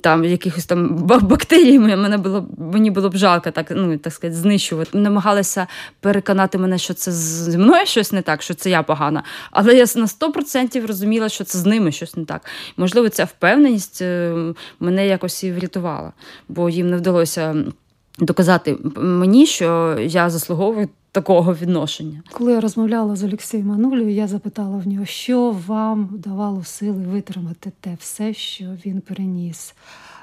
там 0.00 0.24
якихось 0.24 0.66
там 0.66 0.96
бактерій 1.06 1.78
мене 1.78 2.18
було 2.18 2.48
мені 2.58 2.90
було 2.90 3.08
б 3.08 3.16
жалко 3.16 3.50
так, 3.50 3.66
ну 3.70 3.98
так 3.98 4.12
сказати, 4.12 4.40
знищувати. 4.40 4.98
Намагалися 4.98 5.66
переконати 6.00 6.58
мене, 6.58 6.78
що 6.78 6.94
це 6.94 7.12
зі 7.12 7.58
мною 7.58 7.86
щось 7.86 8.12
не 8.12 8.22
так, 8.22 8.42
що 8.42 8.54
це 8.54 8.70
я 8.70 8.82
погана. 8.82 9.22
Але 9.50 9.74
я 9.74 9.84
на 9.96 10.06
100% 10.06 10.86
розуміла, 10.86 11.28
що 11.28 11.44
це 11.44 11.58
з 11.58 11.66
ними 11.66 11.92
щось 11.92 12.16
не 12.16 12.24
так. 12.24 12.40
Можливо, 12.76 13.08
ця 13.08 13.24
впевненість 13.24 14.02
е, 14.02 14.34
мене 14.80 15.06
якось 15.06 15.44
і 15.44 15.52
врятувала, 15.52 16.12
бо 16.48 16.70
їм 16.70 16.90
не 16.90 16.96
вдалося. 16.96 17.54
Доказати 18.18 18.78
мені, 18.96 19.46
що 19.46 19.98
я 20.00 20.30
заслуговую 20.30 20.88
такого 21.12 21.54
відношення. 21.54 22.22
Коли 22.32 22.52
я 22.52 22.60
розмовляла 22.60 23.16
з 23.16 23.24
Олексієм 23.24 23.66
Манулею, 23.66 24.10
я 24.10 24.26
запитала 24.28 24.76
в 24.76 24.88
нього, 24.88 25.04
що 25.04 25.56
вам 25.66 26.08
давало 26.12 26.64
сили 26.64 27.04
витримати 27.04 27.72
те 27.80 27.96
все, 28.00 28.34
що 28.34 28.64
він 28.86 29.00
переніс. 29.00 29.74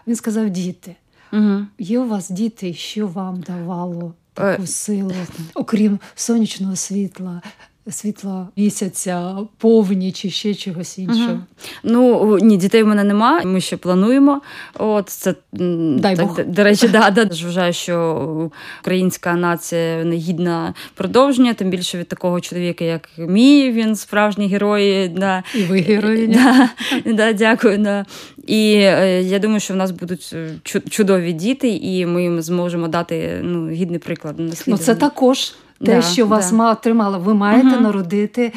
Він 0.07 0.15
сказав: 0.15 0.49
діти. 0.49 0.95
Угу. 1.33 1.65
Є 1.79 1.99
у 1.99 2.07
вас 2.07 2.29
діти, 2.29 2.73
що 2.73 3.07
вам 3.07 3.39
давало 3.39 4.13
таку 4.33 4.63
е. 4.63 4.67
силу, 4.67 5.13
окрім 5.53 5.99
сонячного 6.15 6.75
світла, 6.75 7.41
світла 7.91 8.47
місяця, 8.57 9.37
повні 9.57 10.11
чи 10.11 10.29
ще 10.29 10.55
чогось 10.55 10.97
іншого? 10.97 11.31
Угу. 11.31 11.39
Ну 11.83 12.37
ні, 12.41 12.57
дітей 12.57 12.83
в 12.83 12.87
мене 12.87 13.03
немає. 13.03 13.45
Ми 13.45 13.61
ще 13.61 13.77
плануємо. 13.77 14.41
От 14.73 15.09
це 15.09 15.35
Дай 15.53 16.15
так, 16.15 16.27
Бог. 16.27 16.39
До 16.45 16.63
речі, 16.63 16.87
да, 16.87 17.09
да. 17.09 17.23
Вважаю, 17.23 17.73
що 17.73 18.49
українська 18.81 19.33
нація 19.33 20.03
не 20.03 20.15
гідна 20.15 20.73
продовження, 20.93 21.53
тим 21.53 21.69
більше 21.69 21.97
від 21.97 22.07
такого 22.07 22.41
чоловіка, 22.41 22.85
як 22.85 23.09
мій, 23.17 23.71
він 23.71 23.95
справжній 23.95 24.47
герой. 24.47 25.09
Да. 25.09 25.43
І 25.55 25.63
ви 25.63 25.79
герої. 25.79 26.27
Да, 26.27 26.69
да, 27.05 27.33
Дякую. 27.33 27.77
Да. 27.77 28.05
І 28.47 28.73
е, 28.75 29.21
я 29.21 29.39
думаю, 29.39 29.59
що 29.59 29.73
в 29.73 29.77
нас 29.77 29.91
будуть 29.91 30.33
е, 30.33 30.79
чудові 30.89 31.33
діти, 31.33 31.69
і 31.69 32.05
ми 32.05 32.23
їм 32.23 32.41
зможемо 32.41 32.87
дати 32.87 33.39
ну, 33.43 33.69
гідний 33.69 33.99
приклад. 33.99 34.35
Ну, 34.67 34.77
Це 34.77 34.95
також 34.95 35.53
те, 35.85 35.95
да, 35.95 36.01
що 36.01 36.25
вас 36.25 36.51
да. 36.51 36.57
ма 36.57 36.75
тримало, 36.75 37.19
ви 37.19 37.33
маєте 37.33 37.67
угу. 37.67 37.81
народити. 37.81 38.53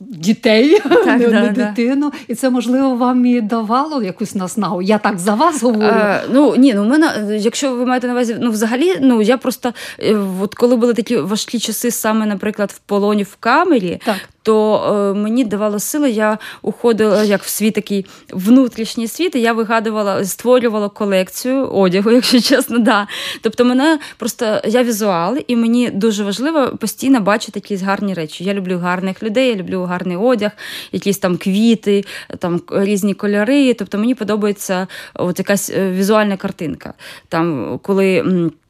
Дітей, 0.00 0.80
так, 0.80 1.06
не, 1.20 1.28
да, 1.28 1.40
не 1.40 1.48
дитину, 1.48 2.12
і 2.28 2.34
це 2.34 2.50
можливо 2.50 2.94
вам 2.94 3.26
і 3.26 3.40
давало 3.40 4.02
якусь 4.02 4.34
наснагу. 4.34 4.82
Я 4.82 4.98
так 4.98 5.18
за 5.18 5.34
вас 5.34 5.62
говорю. 5.62 5.86
А, 5.86 6.20
ну 6.32 6.56
ні, 6.56 6.74
ну 6.74 6.84
мене, 6.84 7.38
якщо 7.40 7.74
ви 7.74 7.86
маєте 7.86 8.06
на 8.06 8.12
увазі, 8.12 8.36
ну 8.40 8.50
взагалі, 8.50 8.96
ну 9.00 9.22
я 9.22 9.36
просто 9.36 9.72
е, 9.98 10.16
от 10.40 10.54
коли 10.54 10.76
були 10.76 10.94
такі 10.94 11.16
важкі 11.16 11.58
часи, 11.58 11.90
саме, 11.90 12.26
наприклад, 12.26 12.70
в 12.70 12.78
полоні 12.78 13.22
в 13.22 13.36
камері, 13.40 14.00
так 14.04 14.16
то 14.44 14.84
е, 15.14 15.18
мені 15.18 15.44
давало 15.44 15.78
сили, 15.78 16.10
я 16.10 16.38
уходила 16.62 17.24
як 17.24 17.42
в 17.42 17.48
свій 17.48 17.70
такий 17.70 18.06
внутрішній 18.30 19.08
світ, 19.08 19.34
і 19.34 19.40
я 19.40 19.52
вигадувала, 19.52 20.24
створювала 20.24 20.88
колекцію 20.88 21.66
одягу, 21.66 22.10
якщо 22.12 22.40
чесно, 22.40 22.78
да. 22.78 23.06
Тобто 23.40 23.64
мене 23.64 23.98
просто 24.16 24.60
я 24.64 24.82
візуал, 24.82 25.38
і 25.46 25.56
мені 25.56 25.90
дуже 25.90 26.24
важливо 26.24 26.76
постійно 26.76 27.20
бачити 27.20 27.58
якісь 27.58 27.82
гарні 27.82 28.14
речі. 28.14 28.44
Я 28.44 28.54
люблю 28.54 28.78
гарних 28.78 29.22
людей, 29.22 29.48
я 29.48 29.54
люблю 29.54 29.82
гарний 29.84 30.16
одяг, 30.16 30.50
якісь 30.92 31.18
там 31.18 31.36
квіти, 31.36 32.04
там 32.38 32.60
різні 32.70 33.14
кольори. 33.14 33.74
Тобто 33.74 33.98
мені 33.98 34.14
подобається 34.14 34.86
от 35.14 35.38
якась 35.38 35.70
е, 35.70 35.90
візуальна 35.90 36.36
картинка. 36.36 36.94
Там 37.28 37.78
коли. 37.82 38.24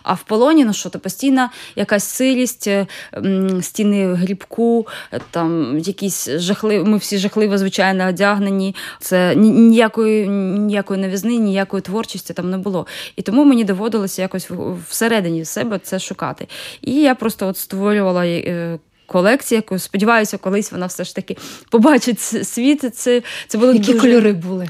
А 0.04 0.14
в 0.14 0.22
полоні, 0.22 0.64
ну 0.64 0.72
що 0.72 0.90
то 0.90 0.98
постійна 0.98 1.50
якась 1.76 2.04
сирість, 2.04 2.66
е, 2.66 2.86
стіни 3.62 4.14
грібку, 4.14 4.86
е, 5.12 5.20
там 5.30 5.78
якісь 5.78 6.28
жахливі, 6.30 6.84
ми 6.84 6.96
всі 6.96 7.18
жахливо, 7.18 7.58
звичайно, 7.58 8.08
одягнені. 8.08 8.74
Це 9.00 9.34
ніякої 9.36 10.28
ніякої 10.28 11.00
новізни, 11.00 11.36
ніякої 11.36 11.80
творчості 11.80 12.32
там 12.32 12.50
не 12.50 12.58
було. 12.58 12.86
І 13.16 13.22
тому 13.22 13.44
мені 13.44 13.64
доводилося 13.64 14.22
якось 14.22 14.50
всередині 14.88 15.44
себе 15.44 15.80
це 15.82 15.98
шукати. 15.98 16.46
І 16.82 16.92
я 16.92 17.14
просто 17.14 17.48
от 17.48 17.56
створювала. 17.56 18.26
Е, 18.26 18.78
колекцію, 19.06 19.56
яку 19.56 19.78
сподіваюся, 19.78 20.38
колись 20.38 20.72
вона 20.72 20.86
все 20.86 21.04
ж 21.04 21.14
таки 21.14 21.36
побачить 21.70 22.20
світ. 22.20 22.96
Це 22.96 23.22
це 23.46 23.58
було 23.58 23.72
які 23.72 23.92
дуже... 23.92 23.98
кольори 24.00 24.32
були 24.32 24.68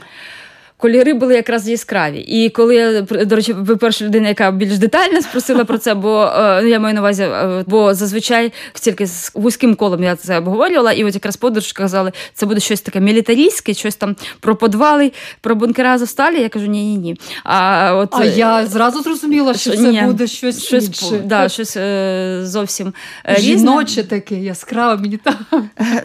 кольори 0.77 1.15
були 1.15 1.35
якраз 1.35 1.69
яскраві. 1.69 2.19
І 2.19 2.49
коли 2.49 2.75
я 2.75 3.01
до 3.01 3.37
речі, 3.37 3.53
ви 3.53 3.77
перша 3.77 4.05
людина, 4.05 4.29
яка 4.29 4.51
більш 4.51 4.79
детально 4.79 5.23
спросила 5.23 5.65
про 5.65 5.79
це, 5.79 5.95
бо 5.95 6.33
е, 6.37 6.69
я 6.69 6.81
маю 6.81 6.95
на 6.95 7.01
увазі, 7.01 7.23
е, 7.23 7.65
бо 7.67 7.95
зазвичай 7.95 8.53
тільки 8.75 9.07
з 9.07 9.31
вузьким 9.35 9.75
колом 9.75 10.03
я 10.03 10.17
це 10.17 10.39
обговорювала, 10.39 10.93
і 10.93 11.05
от 11.05 11.15
якраз 11.15 11.37
подружки 11.37 11.83
казали, 11.83 12.13
це 12.35 12.47
буде 12.47 12.61
щось 12.61 12.81
таке 12.81 13.01
мілітарійське, 13.01 13.75
щось 13.75 13.97
там 13.97 14.17
про 14.41 14.57
подвали, 14.57 15.13
про 15.41 15.55
бункера 15.55 15.95
Азовсталі. 15.95 16.41
Я 16.41 16.49
кажу, 16.49 16.67
ні, 16.67 16.85
ні, 16.85 16.97
ні. 16.97 17.17
А 17.45 17.91
от 17.95 18.09
а 18.13 18.25
я 18.25 18.67
зразу 18.67 19.03
зрозуміла, 19.03 19.55
що, 19.55 19.71
це 19.71 19.93
ні, 19.93 20.03
буде 20.03 20.27
щось 20.27 20.65
щось, 20.65 20.87
інше. 20.87 21.23
Да, 21.25 21.49
щось 21.49 21.77
е, 21.77 22.41
зовсім 22.43 22.95
різне. 23.25 23.43
жіноче 23.43 24.05
таке 24.05 24.35
яскраве. 24.35 25.03
Мені 25.03 25.17
так. 25.17 25.37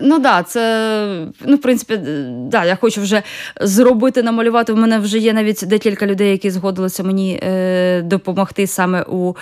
Ну 0.02 0.20
да, 0.20 0.44
це 0.44 1.26
ну, 1.46 1.56
в 1.56 1.62
принципі, 1.62 2.00
да, 2.52 2.66
я 2.66 2.76
хочу 2.76 3.02
вже 3.02 3.24
зробити, 3.62 4.24
намалювати 4.24 4.59
багато. 4.60 4.74
В 4.74 4.78
мене 4.78 5.00
вже 5.00 5.18
є 5.18 5.34
навіть 5.34 5.64
декілька 5.68 6.06
людей, 6.06 6.32
які 6.32 6.50
згодилися 6.50 7.04
мені 7.04 7.40
е, 7.44 8.02
допомогти 8.02 8.68
саме 8.68 9.02
у 9.02 9.36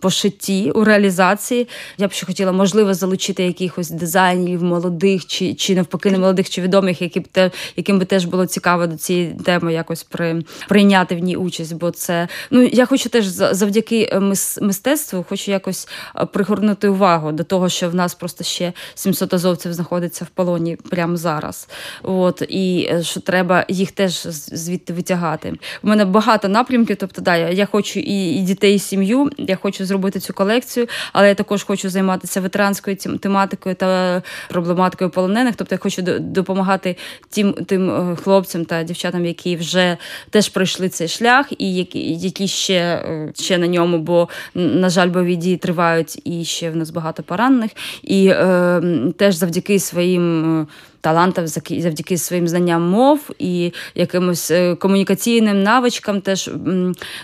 пошитті, 0.00 0.70
у 0.70 0.84
реалізації. 0.84 1.68
Я 1.98 2.08
б 2.08 2.12
ще 2.12 2.26
хотіла, 2.26 2.52
можливо, 2.52 2.94
залучити 2.94 3.44
якихось 3.44 3.90
дизайнерів 3.90 4.62
молодих, 4.62 5.26
чи 5.26 5.54
чи 5.54 5.74
навпаки 5.74 6.10
не 6.10 6.18
молодих 6.18 6.50
чи 6.50 6.62
відомих, 6.62 7.02
які 7.02 7.20
б 7.20 7.28
те, 7.28 7.50
яким 7.76 7.98
би 7.98 8.04
теж 8.04 8.24
було 8.24 8.46
цікаво 8.46 8.86
до 8.86 8.96
цієї 8.96 9.36
теми 9.44 9.72
якось 9.72 10.02
при, 10.02 10.42
прийняти 10.68 11.14
в 11.14 11.18
ній 11.18 11.36
участь. 11.36 11.74
Бо 11.74 11.90
це 11.90 12.28
ну 12.50 12.62
я 12.62 12.86
хочу 12.86 13.08
теж 13.08 13.24
завдяки 13.26 14.08
е, 14.12 14.20
мистецтву, 14.60 15.24
хочу 15.28 15.50
якось 15.50 15.88
е, 16.16 16.26
пригорнути 16.26 16.88
увагу 16.88 17.32
до 17.32 17.44
того, 17.44 17.68
що 17.68 17.90
в 17.90 17.94
нас 17.94 18.14
просто 18.14 18.44
ще 18.44 18.72
700 18.94 19.34
азовців 19.34 19.72
знаходиться 19.72 20.24
в 20.24 20.28
полоні 20.28 20.76
прямо 20.90 21.16
зараз. 21.16 21.68
От 22.02 22.42
і 22.48 22.88
е, 22.90 23.02
що 23.02 23.20
треба 23.20 23.64
їх 23.68 23.92
теж 23.92 24.26
звідти 24.64 24.92
витягати. 24.92 25.52
У 25.82 25.88
мене 25.88 26.04
багато 26.04 26.48
напрямків. 26.48 26.96
Тобто, 26.96 27.22
да, 27.22 27.36
я, 27.36 27.66
хочу 27.66 28.00
і, 28.00 28.30
і 28.30 28.40
дітей, 28.40 28.74
і 28.74 28.78
сім'ю. 28.78 29.30
Я 29.38 29.56
хочу 29.56 29.84
зробити 29.84 30.20
цю 30.20 30.32
колекцію, 30.32 30.86
але 31.12 31.28
я 31.28 31.34
також 31.34 31.62
хочу 31.62 31.90
займатися 31.90 32.40
ветеранською 32.40 32.96
тематикою 32.96 33.74
та 33.74 34.22
проблематикою 34.48 35.10
полонених. 35.10 35.56
Тобто 35.56 35.74
я 35.74 35.78
хочу 35.78 36.02
допомагати 36.20 36.96
тим 37.30 37.52
тим 37.52 37.90
е, 37.90 38.16
хлопцям 38.16 38.64
та 38.64 38.82
дівчатам, 38.82 39.26
які 39.26 39.56
вже 39.56 39.96
теж 40.30 40.48
пройшли 40.48 40.88
цей 40.88 41.08
шлях, 41.08 41.46
і 41.58 41.74
які, 42.20 42.48
ще, 42.48 42.74
е, 42.74 43.32
ще 43.34 43.58
на 43.58 43.66
ньому, 43.66 43.98
бо 43.98 44.28
на 44.54 44.88
жаль, 44.88 45.08
бойові 45.08 45.36
дії 45.36 45.56
тривають, 45.56 46.20
і 46.24 46.44
ще 46.44 46.70
в 46.70 46.76
нас 46.76 46.90
багато 46.90 47.22
поранених. 47.22 47.70
І 48.02 48.26
е, 48.26 48.82
теж 49.16 49.34
завдяки 49.34 49.78
своїм. 49.78 50.66
Талантам 51.04 51.46
завдяки 51.46 52.18
своїм 52.18 52.48
знанням 52.48 52.82
мов 52.82 53.30
і 53.38 53.72
якимось 53.94 54.50
е, 54.50 54.74
комунікаційним 54.74 55.62
навичкам, 55.62 56.20
теж 56.20 56.50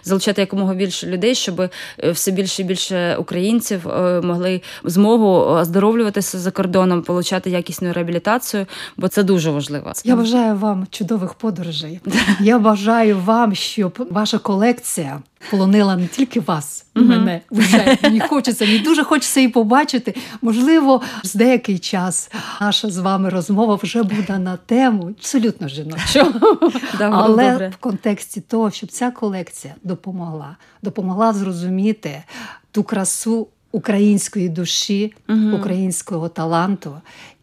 залучати 0.02 0.40
якомога 0.40 0.74
більше 0.74 1.06
людей, 1.06 1.34
щоб 1.34 1.60
е, 1.60 1.70
все 2.10 2.30
більше 2.30 2.62
і 2.62 2.64
більше 2.64 3.16
українців 3.16 3.88
е, 3.88 4.20
могли 4.20 4.62
змогу 4.84 5.26
оздоровлюватися 5.30 6.38
за 6.38 6.50
кордоном, 6.50 7.04
отримати 7.08 7.50
якісну 7.50 7.92
реабілітацію, 7.92 8.66
бо 8.96 9.08
це 9.08 9.22
дуже 9.22 9.50
важливо. 9.50 9.92
Я 10.04 10.16
бажаю 10.16 10.56
вам 10.56 10.86
чудових 10.90 11.34
подорожей. 11.34 12.00
Я 12.40 12.58
бажаю 12.58 13.18
вам, 13.18 13.54
щоб 13.54 14.06
ваша 14.10 14.38
колекція 14.38 15.22
полонила 15.50 15.96
не 15.96 16.06
тільки 16.06 16.40
вас, 16.40 16.86
і 16.96 17.00
мене 17.00 17.40
вже 17.50 17.98
мені 18.02 18.20
хочеться, 18.20 18.66
мені 18.66 18.78
дуже 18.78 19.04
хочеться 19.04 19.40
її 19.40 19.52
побачити. 19.52 20.14
Можливо, 20.42 21.02
з 21.22 21.34
деякий 21.34 21.78
час 21.78 22.30
наша 22.60 22.90
з 22.90 22.98
вами 22.98 23.28
розмова 23.28 23.74
вже 23.74 24.02
буде 24.02 24.38
на 24.38 24.56
тему 24.56 25.14
абсолютно 25.18 25.68
було 25.78 26.70
Але 27.00 27.50
добре. 27.52 27.68
в 27.68 27.76
контексті 27.76 28.40
того, 28.40 28.70
щоб 28.70 28.90
ця 28.90 29.10
колекція 29.10 29.74
допомогла, 29.82 30.56
допомогла 30.82 31.32
зрозуміти 31.32 32.22
ту 32.70 32.82
красу 32.82 33.48
української 33.72 34.48
душі, 34.48 35.12
українського 35.54 36.28
таланту, 36.28 37.00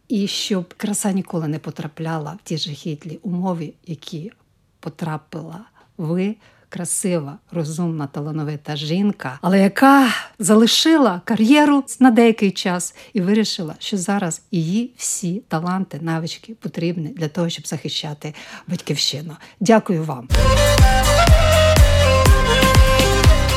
і 0.07 0.27
щоб 0.27 0.73
краса 0.77 1.11
ніколи 1.11 1.47
не 1.47 1.59
потрапляла 1.59 2.37
в 2.43 2.47
ті 2.47 2.57
жахітлі 2.57 3.19
умови, 3.23 3.73
які 3.85 4.31
потрапила 4.79 5.59
ви. 5.97 6.35
Красива, 6.77 7.37
розумна, 7.51 8.07
талановита 8.07 8.75
жінка, 8.75 9.39
але 9.41 9.59
яка 9.59 10.07
залишила 10.39 11.21
кар'єру 11.25 11.83
на 11.99 12.11
деякий 12.11 12.51
час 12.51 12.95
і 13.13 13.21
вирішила, 13.21 13.75
що 13.79 13.97
зараз 13.97 14.41
її 14.51 14.91
всі 14.97 15.41
таланти, 15.47 15.99
навички 16.01 16.53
потрібні 16.53 17.07
для 17.07 17.27
того, 17.27 17.49
щоб 17.49 17.67
захищати 17.67 18.33
батьківщину. 18.67 19.35
Дякую 19.59 20.03
вам. 20.03 20.27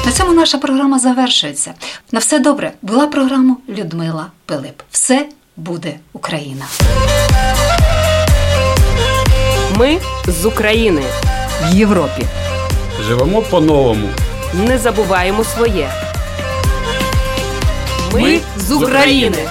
На 0.07 0.13
цьому 0.13 0.33
наша 0.33 0.59
програма 0.59 0.99
завершується. 0.99 1.75
На 2.13 2.19
все 2.19 2.39
добре. 2.39 2.73
Була 2.83 3.07
програма 3.07 3.57
Людмила 3.69 4.27
Пилип. 4.47 4.83
Все 4.91 5.29
буде 5.57 5.99
Україна. 6.13 6.65
Ми 9.77 9.99
з 10.27 10.47
України. 10.47 11.03
В 11.63 11.75
Європі. 11.75 12.27
Живемо 13.09 13.43
по-новому. 13.43 14.09
Не 14.55 14.79
забуваємо 14.79 15.45
своє. 15.45 15.91
Ми 18.13 18.41
з 18.57 18.73
України. 18.73 19.49